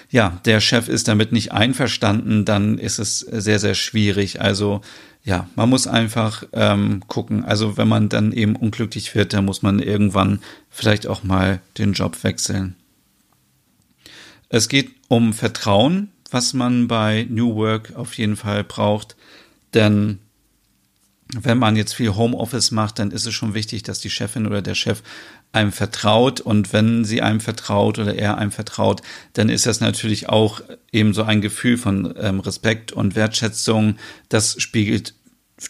[0.10, 4.42] ja, der Chef ist damit nicht einverstanden, dann ist es sehr, sehr schwierig.
[4.42, 4.82] Also
[5.26, 7.44] ja, man muss einfach ähm, gucken.
[7.44, 11.94] Also wenn man dann eben unglücklich wird, dann muss man irgendwann vielleicht auch mal den
[11.94, 12.76] Job wechseln.
[14.50, 19.16] Es geht um Vertrauen, was man bei New Work auf jeden Fall braucht.
[19.74, 20.20] Denn
[21.34, 24.62] wenn man jetzt viel Homeoffice macht, dann ist es schon wichtig, dass die Chefin oder
[24.62, 25.02] der Chef
[25.56, 26.42] einem vertraut.
[26.42, 29.02] Und wenn sie einem vertraut oder er einem vertraut,
[29.34, 33.98] dann ist das natürlich auch eben so ein Gefühl von ähm, Respekt und Wertschätzung.
[34.30, 35.14] Das spiegelt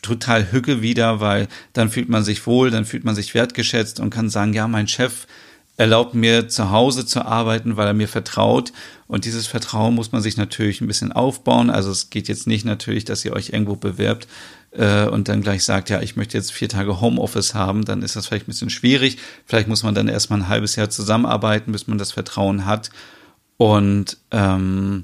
[0.02, 4.10] total Hücke wieder, weil dann fühlt man sich wohl, dann fühlt man sich wertgeschätzt und
[4.10, 5.28] kann sagen, ja, mein Chef
[5.78, 8.72] erlaubt mir zu Hause zu arbeiten, weil er mir vertraut.
[9.08, 11.70] Und dieses Vertrauen muss man sich natürlich ein bisschen aufbauen.
[11.70, 14.28] Also es geht jetzt nicht natürlich, dass ihr euch irgendwo bewerbt
[14.72, 17.86] äh, und dann gleich sagt, ja, ich möchte jetzt vier Tage Homeoffice haben.
[17.86, 19.18] Dann ist das vielleicht ein bisschen schwierig.
[19.46, 22.90] Vielleicht muss man dann erstmal ein halbes Jahr zusammenarbeiten, bis man das Vertrauen hat.
[23.58, 25.04] Und ähm,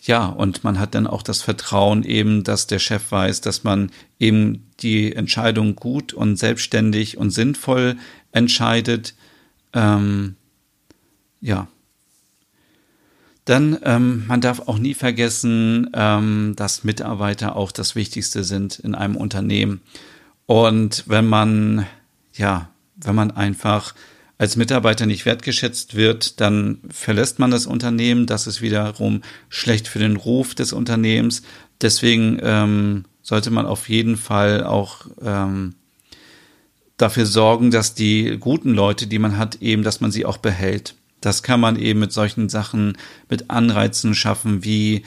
[0.00, 3.90] ja, und man hat dann auch das Vertrauen eben, dass der Chef weiß, dass man
[4.18, 7.96] eben die Entscheidung gut und selbstständig und sinnvoll
[8.32, 9.14] entscheidet.
[9.72, 10.36] Ähm,
[11.40, 11.68] ja.
[13.44, 18.94] Dann, ähm, man darf auch nie vergessen, ähm, dass Mitarbeiter auch das Wichtigste sind in
[18.94, 19.80] einem Unternehmen.
[20.46, 21.86] Und wenn man,
[22.34, 23.94] ja, wenn man einfach
[24.38, 28.26] als Mitarbeiter nicht wertgeschätzt wird, dann verlässt man das Unternehmen.
[28.26, 31.42] Das ist wiederum schlecht für den Ruf des Unternehmens.
[31.80, 35.74] Deswegen ähm, sollte man auf jeden Fall auch ähm,
[37.02, 40.94] dafür sorgen, dass die guten Leute, die man hat, eben, dass man sie auch behält.
[41.20, 42.96] Das kann man eben mit solchen Sachen,
[43.28, 45.02] mit Anreizen schaffen, wie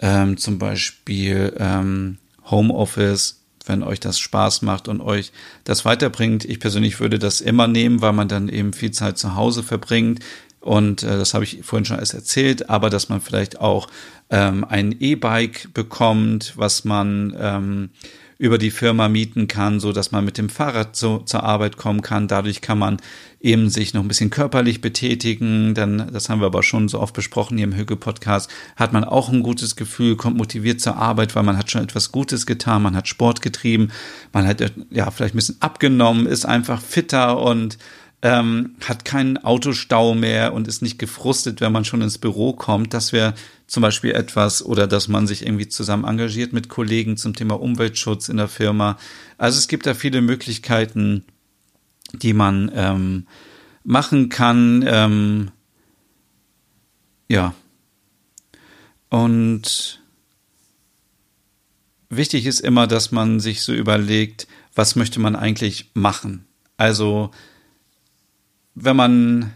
[0.00, 2.18] ähm, zum Beispiel ähm,
[2.50, 5.32] Homeoffice, wenn euch das Spaß macht und euch
[5.64, 6.44] das weiterbringt.
[6.44, 10.24] Ich persönlich würde das immer nehmen, weil man dann eben viel Zeit zu Hause verbringt.
[10.60, 13.88] Und äh, das habe ich vorhin schon alles erzählt, aber dass man vielleicht auch
[14.30, 17.90] ähm, ein E-Bike bekommt, was man ähm,
[18.38, 22.02] über die Firma mieten kann, so dass man mit dem Fahrrad zu, zur Arbeit kommen
[22.02, 22.28] kann.
[22.28, 22.98] Dadurch kann man
[23.40, 25.74] eben sich noch ein bisschen körperlich betätigen.
[25.74, 29.02] Dann, das haben wir aber schon so oft besprochen hier im Hüge Podcast, hat man
[29.02, 32.82] auch ein gutes Gefühl, kommt motiviert zur Arbeit, weil man hat schon etwas Gutes getan,
[32.82, 33.90] man hat Sport getrieben,
[34.32, 37.76] man hat ja vielleicht ein bisschen abgenommen, ist einfach fitter und
[38.20, 42.92] ähm, hat keinen Autostau mehr und ist nicht gefrustet, wenn man schon ins Büro kommt.
[42.92, 43.34] Das wäre
[43.66, 48.28] zum Beispiel etwas oder dass man sich irgendwie zusammen engagiert mit Kollegen zum Thema Umweltschutz
[48.28, 48.98] in der Firma.
[49.36, 51.24] Also es gibt da viele Möglichkeiten,
[52.12, 53.26] die man ähm,
[53.84, 54.84] machen kann.
[54.86, 55.50] Ähm,
[57.28, 57.54] ja.
[59.10, 60.02] Und
[62.08, 66.46] wichtig ist immer, dass man sich so überlegt, was möchte man eigentlich machen.
[66.76, 67.30] Also
[68.84, 69.52] wenn man,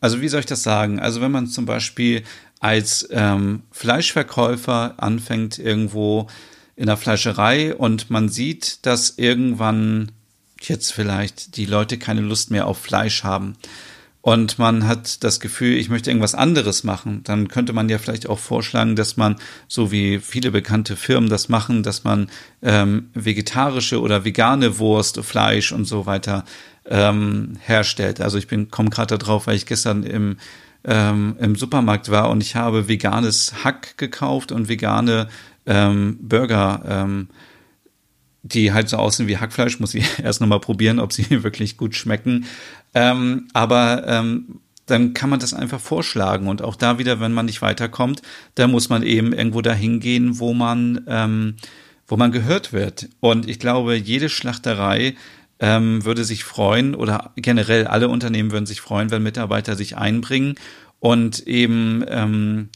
[0.00, 1.00] also wie soll ich das sagen?
[1.00, 2.22] Also wenn man zum Beispiel
[2.60, 6.28] als ähm, Fleischverkäufer anfängt irgendwo
[6.74, 10.12] in der Fleischerei und man sieht, dass irgendwann
[10.60, 13.56] jetzt vielleicht die Leute keine Lust mehr auf Fleisch haben
[14.26, 18.28] und man hat das Gefühl, ich möchte irgendwas anderes machen, dann könnte man ja vielleicht
[18.28, 19.36] auch vorschlagen, dass man,
[19.68, 22.28] so wie viele bekannte Firmen das machen, dass man
[22.60, 26.44] ähm, vegetarische oder vegane Wurst, Fleisch und so weiter
[26.86, 28.20] ähm, herstellt.
[28.20, 30.38] Also ich bin komme gerade darauf, weil ich gestern im
[30.84, 35.28] ähm, im Supermarkt war und ich habe veganes Hack gekauft und vegane
[35.66, 37.28] ähm, Burger, ähm,
[38.52, 39.80] die halt so aussehen wie Hackfleisch.
[39.80, 42.46] Muss ich erst nochmal probieren, ob sie wirklich gut schmecken.
[42.94, 46.48] Ähm, aber ähm, dann kann man das einfach vorschlagen.
[46.48, 48.22] Und auch da wieder, wenn man nicht weiterkommt,
[48.54, 51.56] da muss man eben irgendwo dahin gehen, wo man, ähm,
[52.06, 53.08] wo man gehört wird.
[53.20, 55.16] Und ich glaube, jede Schlachterei
[55.58, 60.54] ähm, würde sich freuen oder generell alle Unternehmen würden sich freuen, wenn Mitarbeiter sich einbringen
[61.00, 62.68] und eben ähm,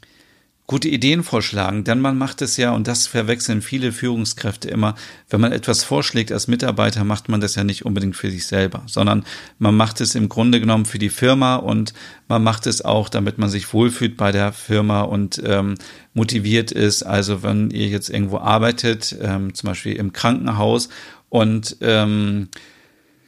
[0.71, 1.83] gute Ideen vorschlagen.
[1.83, 4.95] Denn man macht es ja, und das verwechseln viele Führungskräfte immer,
[5.29, 8.85] wenn man etwas vorschlägt als Mitarbeiter, macht man das ja nicht unbedingt für sich selber,
[8.87, 9.25] sondern
[9.59, 11.93] man macht es im Grunde genommen für die Firma und
[12.29, 15.75] man macht es auch, damit man sich wohlfühlt bei der Firma und ähm,
[16.15, 17.03] motiviert ist.
[17.03, 20.89] Also wenn ihr jetzt irgendwo arbeitet, ähm, zum Beispiel im Krankenhaus
[21.31, 22.47] und ähm,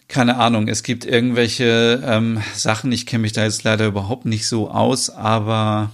[0.07, 4.47] keine Ahnung, es gibt irgendwelche ähm, Sachen, ich kenne mich da jetzt leider überhaupt nicht
[4.47, 5.91] so aus, aber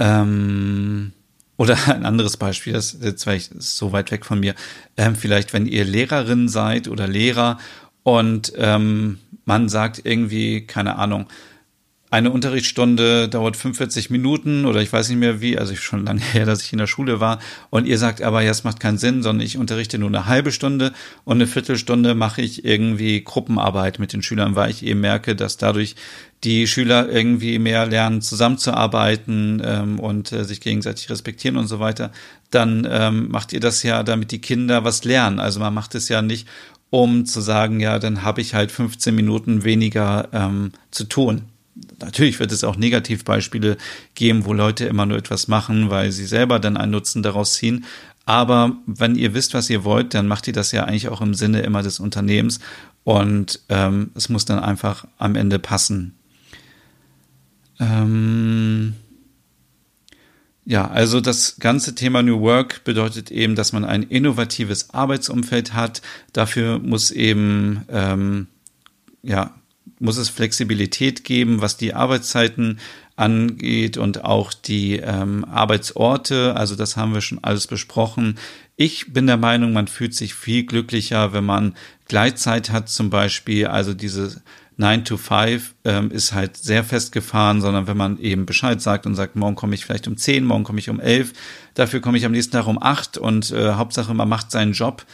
[0.00, 1.12] ähm,
[1.56, 4.54] oder ein anderes Beispiel, das ist jetzt vielleicht so weit weg von mir,
[4.96, 7.58] ähm, vielleicht wenn ihr Lehrerin seid oder Lehrer
[8.02, 11.26] und ähm, man sagt irgendwie, keine Ahnung,
[12.12, 16.44] eine Unterrichtsstunde dauert 45 Minuten oder ich weiß nicht mehr wie, also schon lange her,
[16.44, 17.38] dass ich in der Schule war.
[17.70, 20.50] Und ihr sagt aber, ja, es macht keinen Sinn, sondern ich unterrichte nur eine halbe
[20.50, 20.92] Stunde
[21.24, 25.56] und eine Viertelstunde mache ich irgendwie Gruppenarbeit mit den Schülern, weil ich eben merke, dass
[25.56, 25.94] dadurch
[26.42, 32.10] die Schüler irgendwie mehr lernen, zusammenzuarbeiten ähm, und äh, sich gegenseitig respektieren und so weiter,
[32.50, 35.38] dann ähm, macht ihr das ja, damit die Kinder was lernen.
[35.38, 36.48] Also man macht es ja nicht,
[36.88, 41.42] um zu sagen, ja, dann habe ich halt 15 Minuten weniger ähm, zu tun
[42.00, 43.76] natürlich wird es auch Negativbeispiele
[44.14, 47.84] geben, wo Leute immer nur etwas machen, weil sie selber dann einen Nutzen daraus ziehen.
[48.26, 51.34] Aber wenn ihr wisst, was ihr wollt, dann macht ihr das ja eigentlich auch im
[51.34, 52.60] Sinne immer des Unternehmens
[53.02, 56.14] und ähm, es muss dann einfach am Ende passen.
[57.78, 58.94] Ähm
[60.66, 66.02] ja, also das ganze Thema New Work bedeutet eben, dass man ein innovatives Arbeitsumfeld hat.
[66.32, 68.46] Dafür muss eben ähm,
[69.22, 69.54] ja
[70.00, 72.78] muss es Flexibilität geben, was die Arbeitszeiten
[73.16, 76.56] angeht und auch die ähm, Arbeitsorte.
[76.56, 78.38] Also das haben wir schon alles besprochen.
[78.76, 81.74] Ich bin der Meinung, man fühlt sich viel glücklicher, wenn man
[82.08, 83.66] Gleitzeit hat zum Beispiel.
[83.66, 84.40] Also diese
[84.78, 89.14] 9 to 5 ähm, ist halt sehr festgefahren, sondern wenn man eben Bescheid sagt und
[89.14, 91.34] sagt, morgen komme ich vielleicht um 10, morgen komme ich um 11,
[91.74, 95.04] dafür komme ich am nächsten Tag um 8 und äh, Hauptsache man macht seinen Job.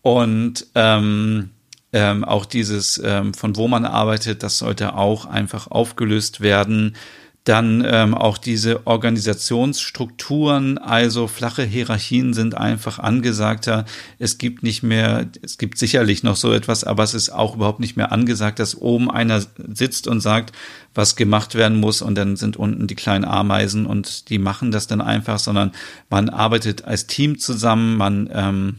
[0.00, 1.50] Und ähm,
[1.92, 6.96] ähm, auch dieses, ähm, von wo man arbeitet, das sollte auch einfach aufgelöst werden.
[7.44, 13.84] Dann ähm, auch diese Organisationsstrukturen, also flache Hierarchien sind einfach angesagter.
[14.20, 17.80] Es gibt nicht mehr, es gibt sicherlich noch so etwas, aber es ist auch überhaupt
[17.80, 19.42] nicht mehr angesagt, dass oben einer
[19.74, 20.52] sitzt und sagt,
[20.94, 24.86] was gemacht werden muss und dann sind unten die kleinen Ameisen und die machen das
[24.86, 25.72] dann einfach, sondern
[26.10, 28.78] man arbeitet als Team zusammen, man ähm,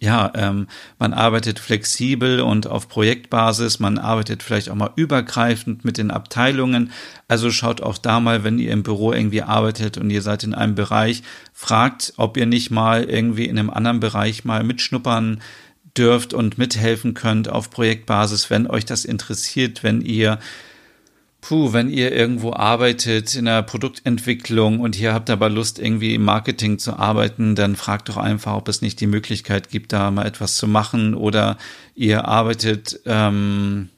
[0.00, 0.66] ja, ähm,
[0.98, 6.92] man arbeitet flexibel und auf Projektbasis, man arbeitet vielleicht auch mal übergreifend mit den Abteilungen.
[7.28, 10.54] Also schaut auch da mal, wenn ihr im Büro irgendwie arbeitet und ihr seid in
[10.54, 11.22] einem Bereich,
[11.52, 15.40] fragt, ob ihr nicht mal irgendwie in einem anderen Bereich mal mitschnuppern
[15.96, 20.38] dürft und mithelfen könnt auf Projektbasis, wenn euch das interessiert, wenn ihr
[21.40, 26.24] Puh, wenn ihr irgendwo arbeitet in der Produktentwicklung und hier habt aber Lust, irgendwie im
[26.24, 30.26] Marketing zu arbeiten, dann fragt doch einfach, ob es nicht die Möglichkeit gibt, da mal
[30.26, 31.14] etwas zu machen.
[31.14, 31.56] Oder
[31.94, 33.88] ihr arbeitet, ähm,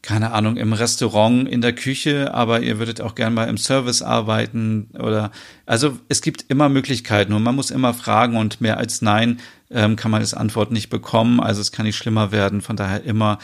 [0.00, 4.00] keine Ahnung, im Restaurant, in der Küche, aber ihr würdet auch gerne mal im Service
[4.00, 4.88] arbeiten.
[4.98, 5.30] Oder
[5.66, 9.96] also es gibt immer Möglichkeiten und man muss immer fragen und mehr als Nein ähm,
[9.96, 11.38] kann man als Antwort nicht bekommen.
[11.38, 12.62] Also es kann nicht schlimmer werden.
[12.62, 13.38] Von daher immer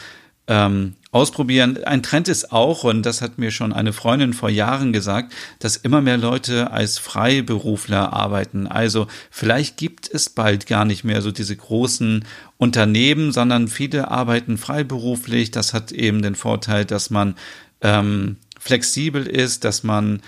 [0.47, 1.83] ähm, ausprobieren.
[1.83, 5.75] Ein Trend ist auch, und das hat mir schon eine Freundin vor Jahren gesagt, dass
[5.75, 8.67] immer mehr Leute als Freiberufler arbeiten.
[8.67, 12.25] Also vielleicht gibt es bald gar nicht mehr so diese großen
[12.57, 15.49] Unternehmen, sondern viele arbeiten freiberuflich.
[15.49, 17.35] Das hat eben den Vorteil, dass man
[17.81, 20.21] ähm, flexibel ist, dass man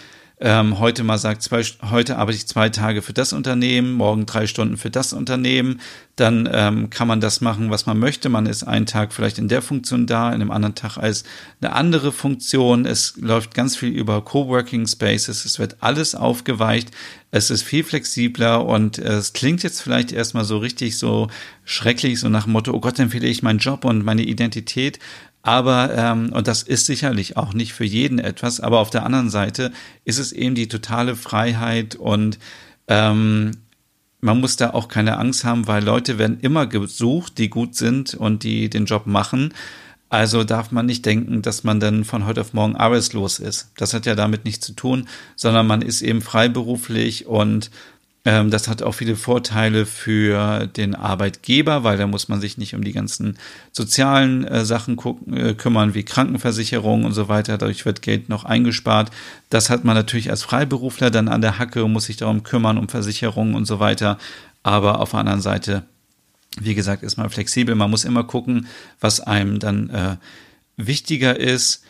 [0.44, 4.48] ähm, heute mal sagt, zwei, heute arbeite ich zwei Tage für das Unternehmen, morgen drei
[4.48, 5.80] Stunden für das Unternehmen,
[6.16, 8.28] dann ähm, kann man das machen, was man möchte.
[8.28, 11.24] Man ist einen Tag vielleicht in der Funktion da, in einem anderen Tag als
[11.62, 12.86] eine andere Funktion.
[12.86, 15.46] Es läuft ganz viel über Coworking Spaces.
[15.46, 16.90] Es wird alles aufgeweicht.
[17.32, 21.30] Es ist viel flexibler und es klingt jetzt vielleicht erstmal so richtig so
[21.64, 25.00] schrecklich, so nach dem Motto, oh Gott, empfehle ich meinen Job und meine Identität.
[25.42, 29.30] Aber, ähm, und das ist sicherlich auch nicht für jeden etwas, aber auf der anderen
[29.30, 29.72] Seite
[30.06, 32.38] ist es eben die totale Freiheit und
[32.88, 33.52] ähm,
[34.20, 38.14] man muss da auch keine Angst haben, weil Leute werden immer gesucht, die gut sind
[38.14, 39.54] und die den Job machen.
[40.12, 43.72] Also darf man nicht denken, dass man dann von heute auf morgen arbeitslos ist.
[43.78, 47.72] Das hat ja damit nichts zu tun, sondern man ist eben freiberuflich und
[48.26, 52.76] ähm, das hat auch viele Vorteile für den Arbeitgeber, weil da muss man sich nicht
[52.76, 53.38] um die ganzen
[53.72, 57.58] sozialen äh, Sachen gucken, äh, kümmern, wie Krankenversicherung und so weiter.
[57.58, 59.12] Dadurch wird Geld noch eingespart.
[59.50, 62.78] Das hat man natürlich als Freiberufler dann an der Hacke und muss sich darum kümmern,
[62.78, 64.18] um Versicherungen und so weiter.
[64.62, 65.84] Aber auf der anderen Seite,
[66.60, 67.76] wie gesagt, ist man flexibel.
[67.76, 68.68] Man muss immer gucken,
[69.00, 70.18] was einem dann äh,
[70.78, 71.84] wichtiger ist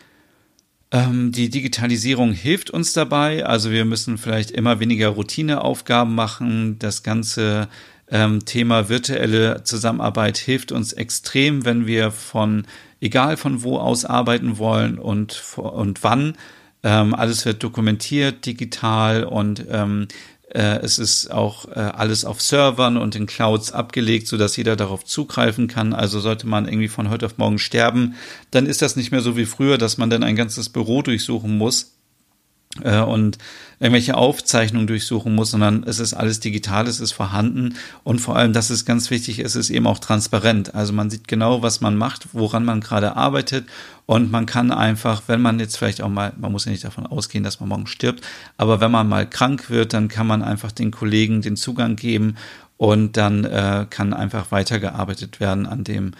[0.91, 3.45] ähm, die Digitalisierung hilft uns dabei.
[3.45, 6.77] Also wir müssen vielleicht immer weniger Routineaufgaben machen.
[6.79, 7.69] Das ganze
[8.09, 12.65] ähm, Thema virtuelle Zusammenarbeit hilft uns extrem, wenn wir von,
[12.99, 16.33] egal von wo aus arbeiten wollen und, und wann.
[16.83, 20.07] Ähm, alles wird dokumentiert digital und ähm,
[20.53, 24.75] äh, es ist auch äh, alles auf Servern und in Clouds abgelegt, so dass jeder
[24.75, 25.93] darauf zugreifen kann.
[25.93, 28.15] Also sollte man irgendwie von heute auf morgen sterben,
[28.51, 31.57] dann ist das nicht mehr so wie früher, dass man dann ein ganzes Büro durchsuchen
[31.57, 31.93] muss
[32.79, 33.37] und
[33.79, 38.53] irgendwelche Aufzeichnungen durchsuchen muss, sondern es ist alles digital, es ist vorhanden und vor allem,
[38.53, 40.75] das ist ganz wichtig, es ist eben auch transparent.
[40.75, 43.65] Also man sieht genau, was man macht, woran man gerade arbeitet
[44.05, 47.07] und man kann einfach, wenn man jetzt vielleicht auch mal, man muss ja nicht davon
[47.07, 48.23] ausgehen, dass man morgen stirbt,
[48.57, 52.35] aber wenn man mal krank wird, dann kann man einfach den Kollegen den Zugang geben
[52.77, 56.13] und dann äh, kann einfach weitergearbeitet werden an dem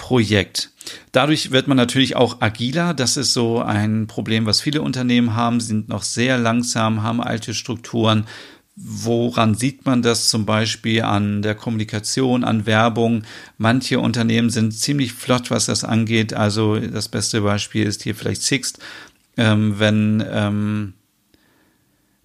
[0.00, 0.70] Projekt.
[1.12, 2.94] Dadurch wird man natürlich auch agiler.
[2.94, 5.60] Das ist so ein Problem, was viele Unternehmen haben.
[5.60, 8.24] Sie sind noch sehr langsam, haben alte Strukturen.
[8.76, 13.24] Woran sieht man das zum Beispiel an der Kommunikation, an Werbung?
[13.58, 16.32] Manche Unternehmen sind ziemlich flott, was das angeht.
[16.32, 18.78] Also das beste Beispiel ist hier vielleicht Sixt.
[19.36, 20.94] Ähm, wenn ähm,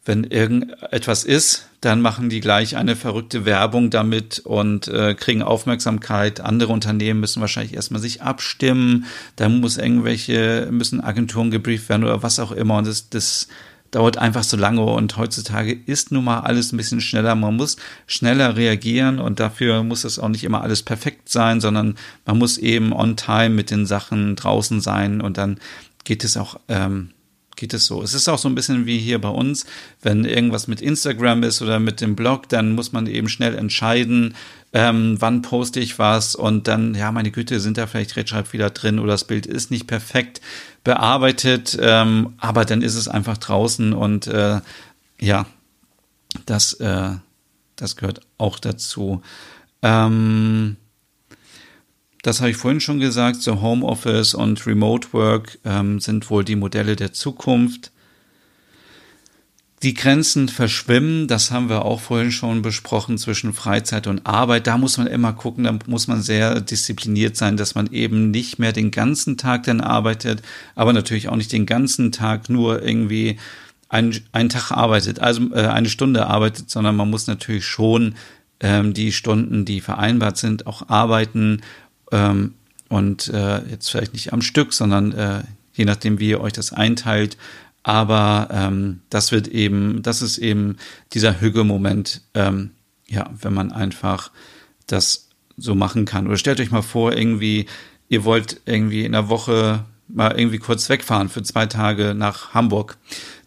[0.06, 6.42] wenn irgendetwas ist, dann machen die gleich eine verrückte Werbung damit und äh, kriegen Aufmerksamkeit.
[6.42, 9.06] Andere Unternehmen müssen wahrscheinlich erstmal sich abstimmen.
[9.36, 12.78] Da muss irgendwelche, müssen Agenturen gebrieft werden oder was auch immer.
[12.78, 13.48] Und das, das
[13.90, 14.82] dauert einfach so lange.
[14.82, 17.34] Und heutzutage ist nun mal alles ein bisschen schneller.
[17.34, 21.96] Man muss schneller reagieren und dafür muss es auch nicht immer alles perfekt sein, sondern
[22.26, 25.60] man muss eben on time mit den Sachen draußen sein und dann
[26.04, 27.10] geht es auch ähm,
[27.56, 28.02] geht es so.
[28.02, 29.66] Es ist auch so ein bisschen wie hier bei uns,
[30.02, 34.36] wenn irgendwas mit Instagram ist oder mit dem Blog, dann muss man eben schnell entscheiden,
[34.74, 39.00] ähm, wann poste ich was und dann, ja, meine Güte, sind da vielleicht Rechtschreibfehler drin
[39.00, 40.42] oder das Bild ist nicht perfekt
[40.84, 44.60] bearbeitet, ähm, aber dann ist es einfach draußen und äh,
[45.20, 45.46] ja,
[46.46, 47.12] das, äh,
[47.76, 49.22] das gehört auch dazu.
[49.82, 50.76] Ähm,
[52.26, 56.56] das habe ich vorhin schon gesagt, so Homeoffice und Remote Work ähm, sind wohl die
[56.56, 57.92] Modelle der Zukunft.
[59.84, 64.66] Die Grenzen verschwimmen, das haben wir auch vorhin schon besprochen, zwischen Freizeit und Arbeit.
[64.66, 68.58] Da muss man immer gucken, da muss man sehr diszipliniert sein, dass man eben nicht
[68.58, 70.42] mehr den ganzen Tag dann arbeitet,
[70.74, 73.38] aber natürlich auch nicht den ganzen Tag nur irgendwie
[73.88, 78.16] einen, einen Tag arbeitet, also äh, eine Stunde arbeitet, sondern man muss natürlich schon
[78.62, 81.62] ähm, die Stunden, die vereinbart sind, auch arbeiten
[82.12, 82.54] ähm,
[82.90, 85.44] und äh, jetzt vielleicht nicht am Stück, sondern äh,
[85.74, 87.38] je nachdem, wie ihr euch das einteilt.
[87.84, 90.78] Aber ähm, das wird eben, das ist eben
[91.14, 92.72] dieser Hüge-Moment, ähm,
[93.08, 94.32] ja, wenn man einfach
[94.88, 96.28] das so machen kann.
[96.28, 97.68] Oder stellt euch mal vor, irgendwie,
[98.10, 102.98] ihr wollt irgendwie in der Woche mal irgendwie kurz wegfahren für zwei Tage nach Hamburg.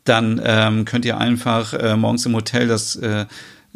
[0.04, 3.26] Dann ähm, könnt ihr einfach äh, morgens im Hotel das äh,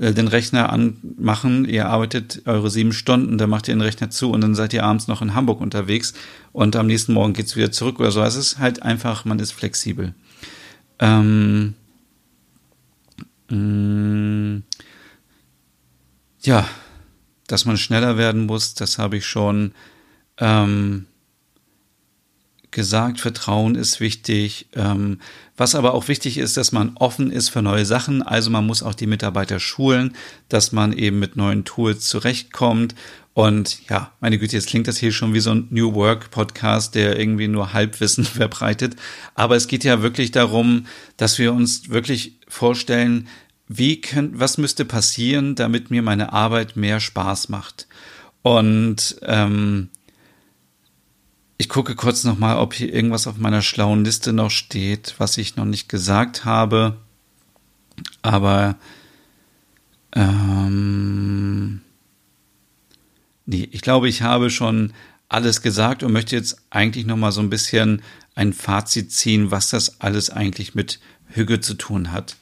[0.02, 4.32] äh, den Rechner anmachen, ihr arbeitet eure sieben Stunden, dann macht ihr den Rechner zu
[4.32, 6.12] und dann seid ihr abends noch in Hamburg unterwegs
[6.50, 8.20] und am nächsten Morgen geht's wieder zurück oder so.
[8.20, 10.12] Also es ist halt einfach, man ist flexibel.
[10.98, 11.74] Ähm,
[13.48, 14.62] mh, mm,
[16.42, 16.66] ja,
[17.46, 19.70] dass man schneller werden muss, das habe ich schon
[20.38, 21.06] ähm,
[22.72, 24.66] gesagt, Vertrauen ist wichtig.
[24.74, 25.20] Ähm,
[25.56, 28.22] was aber auch wichtig ist, dass man offen ist für neue Sachen.
[28.22, 30.16] Also man muss auch die Mitarbeiter schulen,
[30.48, 32.94] dass man eben mit neuen Tools zurechtkommt.
[33.34, 36.94] Und ja, meine Güte, jetzt klingt das hier schon wie so ein New Work Podcast,
[36.94, 38.96] der irgendwie nur Halbwissen verbreitet.
[39.34, 43.28] Aber es geht ja wirklich darum, dass wir uns wirklich vorstellen,
[43.68, 47.86] wie können, was müsste passieren, damit mir meine Arbeit mehr Spaß macht.
[48.42, 49.88] Und ähm,
[51.62, 55.54] ich gucke kurz nochmal, ob hier irgendwas auf meiner schlauen Liste noch steht, was ich
[55.54, 56.96] noch nicht gesagt habe.
[58.20, 58.74] Aber
[60.12, 61.80] ähm,
[63.46, 64.92] nee, ich glaube, ich habe schon
[65.28, 68.02] alles gesagt und möchte jetzt eigentlich nochmal so ein bisschen
[68.34, 72.34] ein Fazit ziehen, was das alles eigentlich mit Hüge zu tun hat.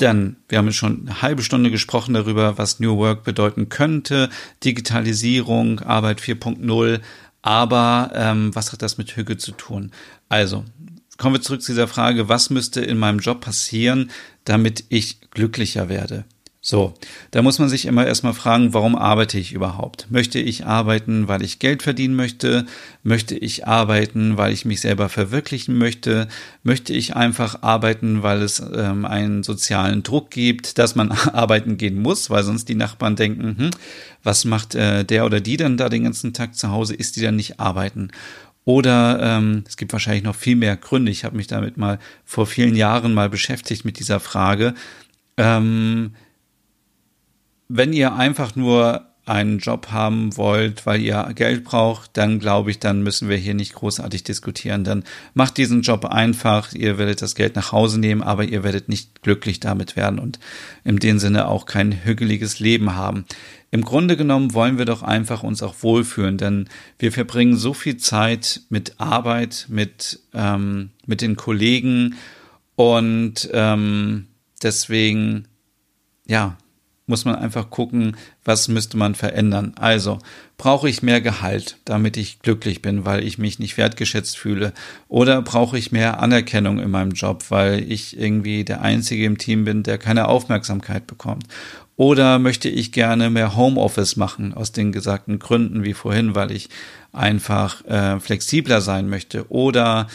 [0.00, 4.28] Denn wir haben schon eine halbe Stunde gesprochen darüber, was New Work bedeuten könnte,
[4.62, 7.00] Digitalisierung, Arbeit 4.0,
[7.42, 9.92] aber ähm, was hat das mit Hüge zu tun?
[10.28, 10.64] Also,
[11.16, 14.10] kommen wir zurück zu dieser Frage, was müsste in meinem Job passieren,
[14.44, 16.24] damit ich glücklicher werde?
[16.62, 16.92] So,
[17.30, 20.08] da muss man sich immer erstmal fragen, warum arbeite ich überhaupt?
[20.10, 22.66] Möchte ich arbeiten, weil ich Geld verdienen möchte?
[23.02, 26.28] Möchte ich arbeiten, weil ich mich selber verwirklichen möchte?
[26.62, 32.02] Möchte ich einfach arbeiten, weil es ähm, einen sozialen Druck gibt, dass man arbeiten gehen
[32.02, 33.70] muss, weil sonst die Nachbarn denken, hm,
[34.22, 36.94] was macht äh, der oder die denn da den ganzen Tag zu Hause?
[36.94, 38.10] Ist die dann nicht arbeiten?
[38.66, 41.10] Oder ähm, es gibt wahrscheinlich noch viel mehr Gründe.
[41.10, 44.74] Ich habe mich damit mal vor vielen Jahren mal beschäftigt mit dieser Frage.
[45.38, 46.12] Ähm,
[47.72, 52.80] wenn ihr einfach nur einen Job haben wollt, weil ihr Geld braucht, dann glaube ich,
[52.80, 54.82] dann müssen wir hier nicht großartig diskutieren.
[54.82, 55.04] Dann
[55.34, 56.72] macht diesen Job einfach.
[56.72, 60.40] Ihr werdet das Geld nach Hause nehmen, aber ihr werdet nicht glücklich damit werden und
[60.82, 63.24] in dem Sinne auch kein hügeliges Leben haben.
[63.70, 66.68] Im Grunde genommen wollen wir doch einfach uns auch wohlfühlen, denn
[66.98, 72.16] wir verbringen so viel Zeit mit Arbeit, mit, ähm, mit den Kollegen
[72.74, 74.26] und ähm,
[74.60, 75.46] deswegen,
[76.26, 76.56] ja,
[77.10, 79.74] muss man einfach gucken, was müsste man verändern.
[79.78, 80.18] Also,
[80.56, 84.72] brauche ich mehr Gehalt, damit ich glücklich bin, weil ich mich nicht wertgeschätzt fühle?
[85.08, 89.64] Oder brauche ich mehr Anerkennung in meinem Job, weil ich irgendwie der Einzige im Team
[89.64, 91.44] bin, der keine Aufmerksamkeit bekommt?
[91.96, 96.70] Oder möchte ich gerne mehr Homeoffice machen, aus den gesagten Gründen wie vorhin, weil ich
[97.12, 99.50] einfach äh, flexibler sein möchte?
[99.50, 100.06] Oder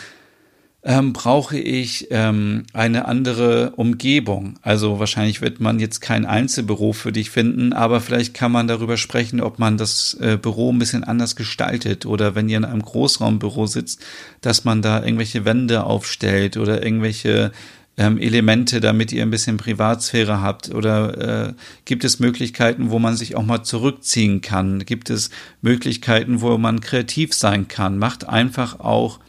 [0.85, 4.53] ähm, brauche ich ähm, eine andere Umgebung.
[4.61, 8.95] Also wahrscheinlich wird man jetzt kein Einzelbüro für dich finden, aber vielleicht kann man darüber
[8.95, 12.83] sprechen, ob man das äh, Büro ein bisschen anders gestaltet oder wenn ihr in einem
[12.83, 14.05] Großraumbüro sitzt,
[14.41, 17.51] dass man da irgendwelche Wände aufstellt oder irgendwelche
[17.97, 20.69] ähm, Elemente, damit ihr ein bisschen Privatsphäre habt?
[20.69, 21.53] Oder äh,
[21.85, 24.85] gibt es Möglichkeiten, wo man sich auch mal zurückziehen kann?
[24.85, 25.31] Gibt es
[25.61, 27.97] Möglichkeiten, wo man kreativ sein kann?
[27.97, 29.19] Macht einfach auch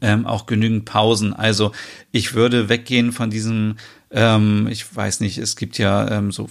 [0.00, 1.32] ähm, auch genügend Pausen.
[1.32, 1.72] Also
[2.12, 3.76] ich würde weggehen von diesem,
[4.10, 6.48] ähm, ich weiß nicht, es gibt ja ähm, so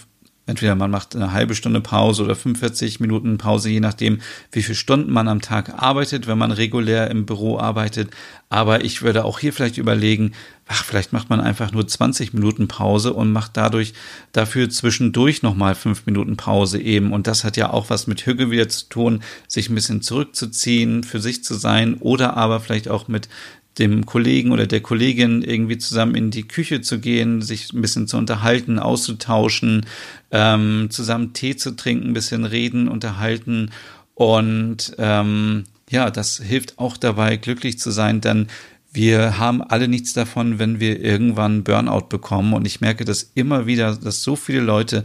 [0.48, 4.22] Entweder man macht eine halbe Stunde Pause oder 45 Minuten Pause, je nachdem,
[4.52, 8.12] wie viele Stunden man am Tag arbeitet, wenn man regulär im Büro arbeitet.
[8.50, 10.34] Aber ich würde auch hier vielleicht überlegen,
[10.68, 13.94] ach, vielleicht macht man einfach nur 20 Minuten Pause und macht dadurch
[14.34, 17.12] dafür zwischendurch nochmal fünf Minuten Pause eben.
[17.12, 21.04] Und das hat ja auch was mit Hüge wieder zu tun, sich ein bisschen zurückzuziehen,
[21.04, 23.30] für sich zu sein oder aber vielleicht auch mit
[23.78, 28.08] dem Kollegen oder der Kollegin irgendwie zusammen in die Küche zu gehen, sich ein bisschen
[28.08, 29.86] zu unterhalten, auszutauschen,
[30.32, 33.72] ähm, zusammen Tee zu trinken, ein bisschen reden, unterhalten
[34.14, 38.48] Und ähm, ja, das hilft auch dabei, glücklich zu sein, denn
[38.92, 42.54] wir haben alle nichts davon, wenn wir irgendwann Burnout bekommen.
[42.54, 45.04] Und ich merke das immer wieder, dass so viele Leute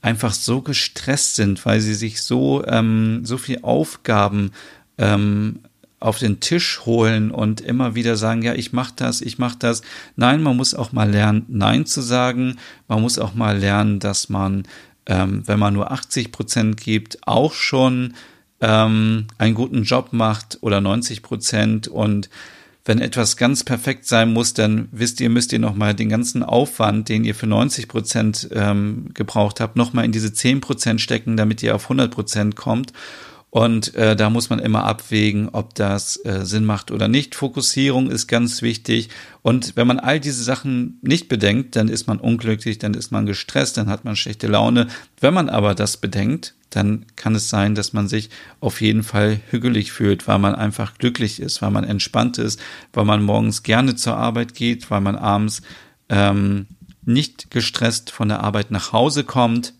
[0.00, 4.52] einfach so gestresst sind, weil sie sich so, ähm, so viel Aufgaben
[4.96, 5.60] ähm,
[6.02, 9.82] auf den Tisch holen und immer wieder sagen, ja, ich mach das, ich mach das.
[10.16, 12.56] Nein, man muss auch mal lernen, Nein zu sagen.
[12.88, 14.64] Man muss auch mal lernen, dass man,
[15.06, 18.14] ähm, wenn man nur 80 Prozent gibt, auch schon
[18.60, 22.28] ähm, einen guten Job macht oder 90 Prozent und
[22.84, 27.08] wenn etwas ganz perfekt sein muss, dann wisst ihr, müsst ihr nochmal den ganzen Aufwand,
[27.08, 31.62] den ihr für 90 Prozent ähm, gebraucht habt, nochmal in diese 10 Prozent stecken, damit
[31.62, 32.92] ihr auf 100 Prozent kommt.
[33.54, 37.34] Und äh, da muss man immer abwägen, ob das äh, Sinn macht oder nicht.
[37.34, 39.10] Fokussierung ist ganz wichtig.
[39.42, 43.26] Und wenn man all diese Sachen nicht bedenkt, dann ist man unglücklich, dann ist man
[43.26, 44.86] gestresst, dann hat man schlechte Laune.
[45.20, 48.30] Wenn man aber das bedenkt, dann kann es sein, dass man sich
[48.60, 52.58] auf jeden Fall hügelig fühlt, weil man einfach glücklich ist, weil man entspannt ist,
[52.94, 55.60] weil man morgens gerne zur Arbeit geht, weil man abends
[56.08, 56.68] ähm,
[57.04, 59.74] nicht gestresst von der Arbeit nach Hause kommt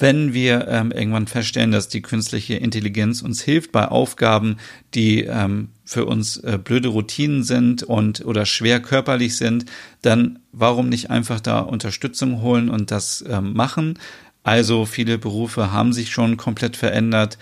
[0.00, 4.56] wenn wir ähm, irgendwann feststellen, dass die künstliche Intelligenz uns hilft bei Aufgaben,
[4.94, 9.66] die ähm, für uns äh, blöde Routinen sind und oder schwer körperlich sind,
[10.02, 13.98] dann warum nicht einfach da Unterstützung holen und das ähm, machen?
[14.42, 17.38] Also viele Berufe haben sich schon komplett verändert.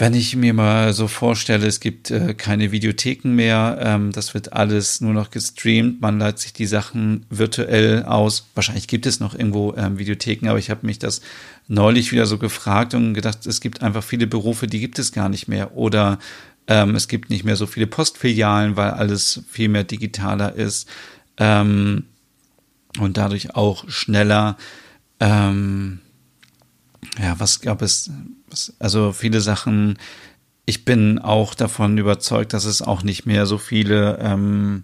[0.00, 4.52] Wenn ich mir mal so vorstelle, es gibt äh, keine Videotheken mehr, ähm, das wird
[4.52, 8.46] alles nur noch gestreamt, man leitet sich die Sachen virtuell aus.
[8.54, 11.20] Wahrscheinlich gibt es noch irgendwo ähm, Videotheken, aber ich habe mich das
[11.66, 15.28] neulich wieder so gefragt und gedacht, es gibt einfach viele Berufe, die gibt es gar
[15.28, 15.76] nicht mehr.
[15.76, 16.20] Oder
[16.68, 20.88] ähm, es gibt nicht mehr so viele Postfilialen, weil alles viel mehr digitaler ist
[21.38, 22.04] ähm,
[23.00, 24.58] und dadurch auch schneller.
[25.18, 25.98] Ähm,
[27.20, 28.12] ja, was gab es?
[28.78, 29.98] Also viele Sachen.
[30.66, 34.82] Ich bin auch davon überzeugt, dass es auch nicht mehr so viele ähm,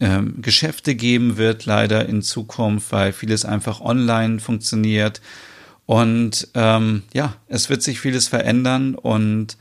[0.00, 5.20] ähm, Geschäfte geben wird, leider in Zukunft, weil vieles einfach online funktioniert.
[5.86, 9.56] Und ähm, ja, es wird sich vieles verändern und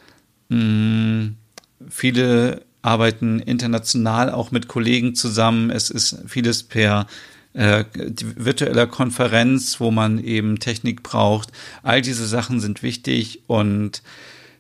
[0.50, 1.36] mh, mm,
[1.90, 5.70] viele arbeiten international auch mit Kollegen zusammen.
[5.70, 7.08] Es ist vieles per
[7.56, 11.52] äh, virtueller Konferenz, wo man eben Technik braucht.
[11.84, 14.02] All diese Sachen sind wichtig und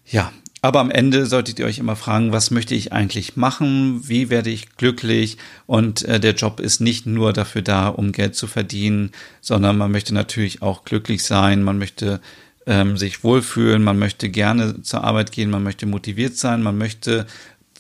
[0.05, 0.31] ja,
[0.65, 4.01] aber am Ende solltet ihr euch immer fragen, was möchte ich eigentlich machen?
[4.09, 5.37] Wie werde ich glücklich?
[5.67, 9.91] Und äh, der Job ist nicht nur dafür da, um Geld zu verdienen, sondern man
[9.91, 11.61] möchte natürlich auch glücklich sein.
[11.61, 12.19] Man möchte
[12.65, 13.83] ähm, sich wohlfühlen.
[13.83, 15.51] Man möchte gerne zur Arbeit gehen.
[15.51, 16.63] Man möchte motiviert sein.
[16.63, 17.27] Man möchte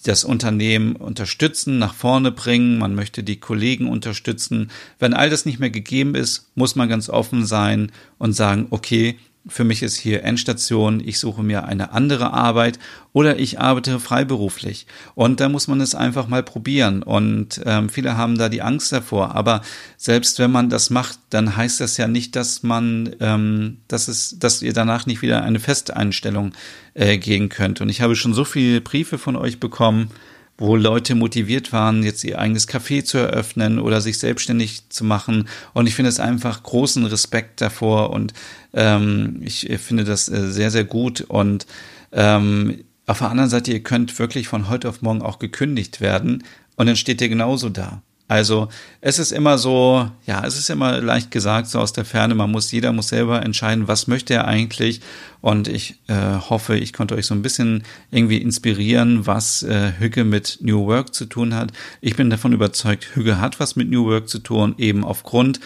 [0.07, 4.69] das Unternehmen unterstützen, nach vorne bringen, man möchte die Kollegen unterstützen.
[4.99, 9.17] Wenn all das nicht mehr gegeben ist, muss man ganz offen sein und sagen, okay,
[9.47, 12.79] für mich ist hier Endstation, ich suche mir eine andere Arbeit
[13.13, 14.87] oder ich arbeite freiberuflich.
[15.13, 17.03] Und da muss man es einfach mal probieren.
[17.03, 19.35] Und ähm, viele haben da die Angst davor.
[19.35, 19.61] Aber
[19.97, 24.39] selbst wenn man das macht, dann heißt das ja nicht, dass man, ähm, dass es,
[24.39, 26.53] dass ihr danach nicht wieder eine Festeinstellung
[26.95, 27.81] äh, gehen könnt.
[27.81, 30.09] Und ich habe schon so viele Briefe von euch bekommen,
[30.57, 35.49] wo Leute motiviert waren, jetzt ihr eigenes Café zu eröffnen oder sich selbstständig zu machen.
[35.73, 38.33] Und ich finde es einfach großen Respekt davor und
[38.73, 41.21] ähm, ich finde das äh, sehr, sehr gut.
[41.21, 41.65] Und
[42.13, 46.43] ähm, auf der anderen Seite, ihr könnt wirklich von heute auf morgen auch gekündigt werden
[46.77, 48.01] und dann steht ihr genauso da.
[48.27, 48.69] Also
[49.01, 52.49] es ist immer so, ja, es ist immer leicht gesagt, so aus der Ferne, man
[52.49, 55.01] muss, jeder muss selber entscheiden, was möchte er eigentlich.
[55.41, 60.23] Und ich äh, hoffe, ich konnte euch so ein bisschen irgendwie inspirieren, was äh, Hügge
[60.23, 61.71] mit New Work zu tun hat.
[62.01, 65.59] Ich bin davon überzeugt, Hügge hat was mit New Work zu tun, eben aufgrund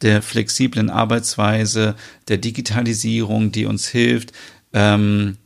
[0.00, 1.96] der flexiblen Arbeitsweise,
[2.28, 4.32] der Digitalisierung, die uns hilft,
[4.72, 5.36] ähm,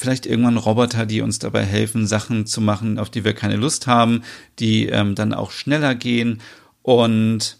[0.00, 3.86] vielleicht irgendwann Roboter, die uns dabei helfen, Sachen zu machen, auf die wir keine Lust
[3.86, 4.22] haben,
[4.58, 6.40] die ähm, dann auch schneller gehen.
[6.80, 7.58] Und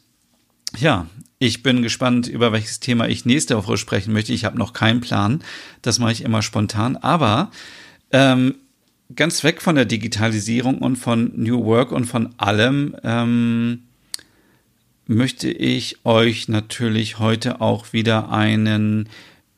[0.79, 1.07] ja,
[1.39, 4.33] ich bin gespannt, über welches Thema ich nächste Woche sprechen möchte.
[4.33, 5.43] Ich habe noch keinen Plan.
[5.83, 6.97] Das mache ich immer spontan.
[6.97, 7.51] Aber
[8.11, 8.55] ähm,
[9.15, 13.83] ganz weg von der Digitalisierung und von New Work und von allem ähm,
[15.07, 19.11] möchte ich euch natürlich heute auch wieder einen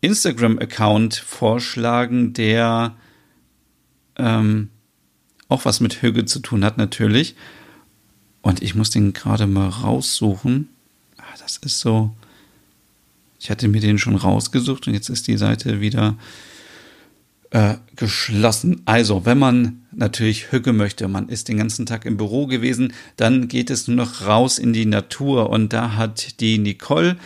[0.03, 2.95] Instagram-Account vorschlagen, der
[4.17, 4.69] ähm,
[5.49, 7.35] auch was mit Hüge zu tun hat, natürlich.
[8.43, 10.69] Und ich muss den gerade mal raussuchen.
[11.17, 12.15] Ah, das ist so.
[13.39, 16.17] Ich hatte mir den schon rausgesucht und jetzt ist die Seite wieder
[17.51, 18.83] äh, geschlossen.
[18.85, 23.47] Also, wenn man natürlich Hüge möchte, man ist den ganzen Tag im Büro gewesen, dann
[23.47, 25.51] geht es nur noch raus in die Natur.
[25.51, 27.17] Und da hat die Nicole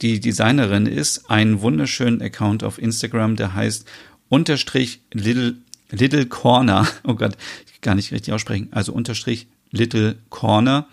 [0.00, 3.86] die Designerin ist, einen wunderschönen Account auf Instagram, der heißt
[4.28, 5.56] unterstrich Little,
[5.90, 6.86] Little Corner.
[7.04, 7.36] Oh Gott,
[7.66, 8.68] ich kann gar nicht richtig aussprechen.
[8.70, 10.86] Also unterstrich Little Corner.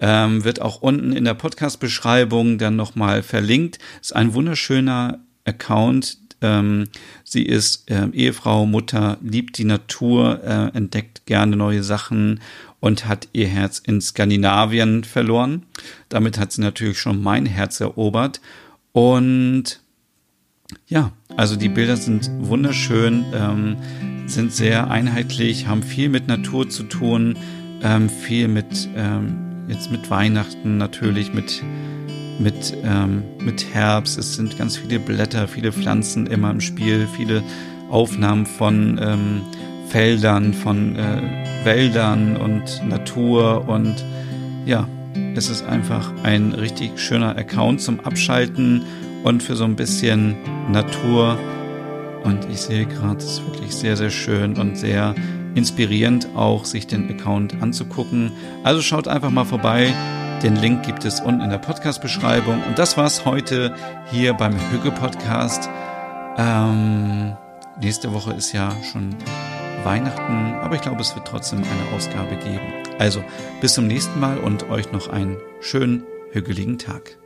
[0.00, 3.78] Ähm, wird auch unten in der Podcast-Beschreibung dann nochmal verlinkt.
[4.00, 6.18] Ist ein wunderschöner Account.
[6.40, 6.88] Ähm,
[7.22, 12.40] sie ist äh, Ehefrau, Mutter, liebt die Natur, äh, entdeckt gerne neue Sachen
[12.82, 15.62] und hat ihr Herz in Skandinavien verloren.
[16.08, 18.40] Damit hat sie natürlich schon mein Herz erobert.
[18.90, 19.80] Und
[20.88, 23.76] ja, also die Bilder sind wunderschön, ähm,
[24.26, 27.36] sind sehr einheitlich, haben viel mit Natur zu tun,
[27.84, 31.62] ähm, viel mit ähm, jetzt mit Weihnachten natürlich, mit
[32.40, 34.18] mit ähm, mit Herbst.
[34.18, 37.44] Es sind ganz viele Blätter, viele Pflanzen immer im Spiel, viele
[37.90, 39.42] Aufnahmen von ähm,
[39.92, 41.20] Feldern, von äh,
[41.64, 44.02] Wäldern und Natur und
[44.64, 44.88] ja,
[45.34, 48.86] es ist einfach ein richtig schöner Account zum Abschalten
[49.22, 50.34] und für so ein bisschen
[50.72, 51.38] Natur.
[52.24, 55.14] Und ich sehe gerade, es ist wirklich sehr, sehr schön und sehr
[55.54, 58.32] inspirierend auch, sich den Account anzugucken.
[58.64, 59.92] Also schaut einfach mal vorbei.
[60.42, 62.62] Den Link gibt es unten in der Podcast-Beschreibung.
[62.66, 63.74] Und das war's heute
[64.10, 65.68] hier beim Hüge Podcast.
[66.38, 67.36] Ähm,
[67.78, 69.14] nächste Woche ist ja schon
[69.84, 72.60] Weihnachten, aber ich glaube, es wird trotzdem eine Ausgabe geben.
[72.98, 73.22] Also
[73.60, 77.18] bis zum nächsten Mal und euch noch einen schönen, hügeligen Tag.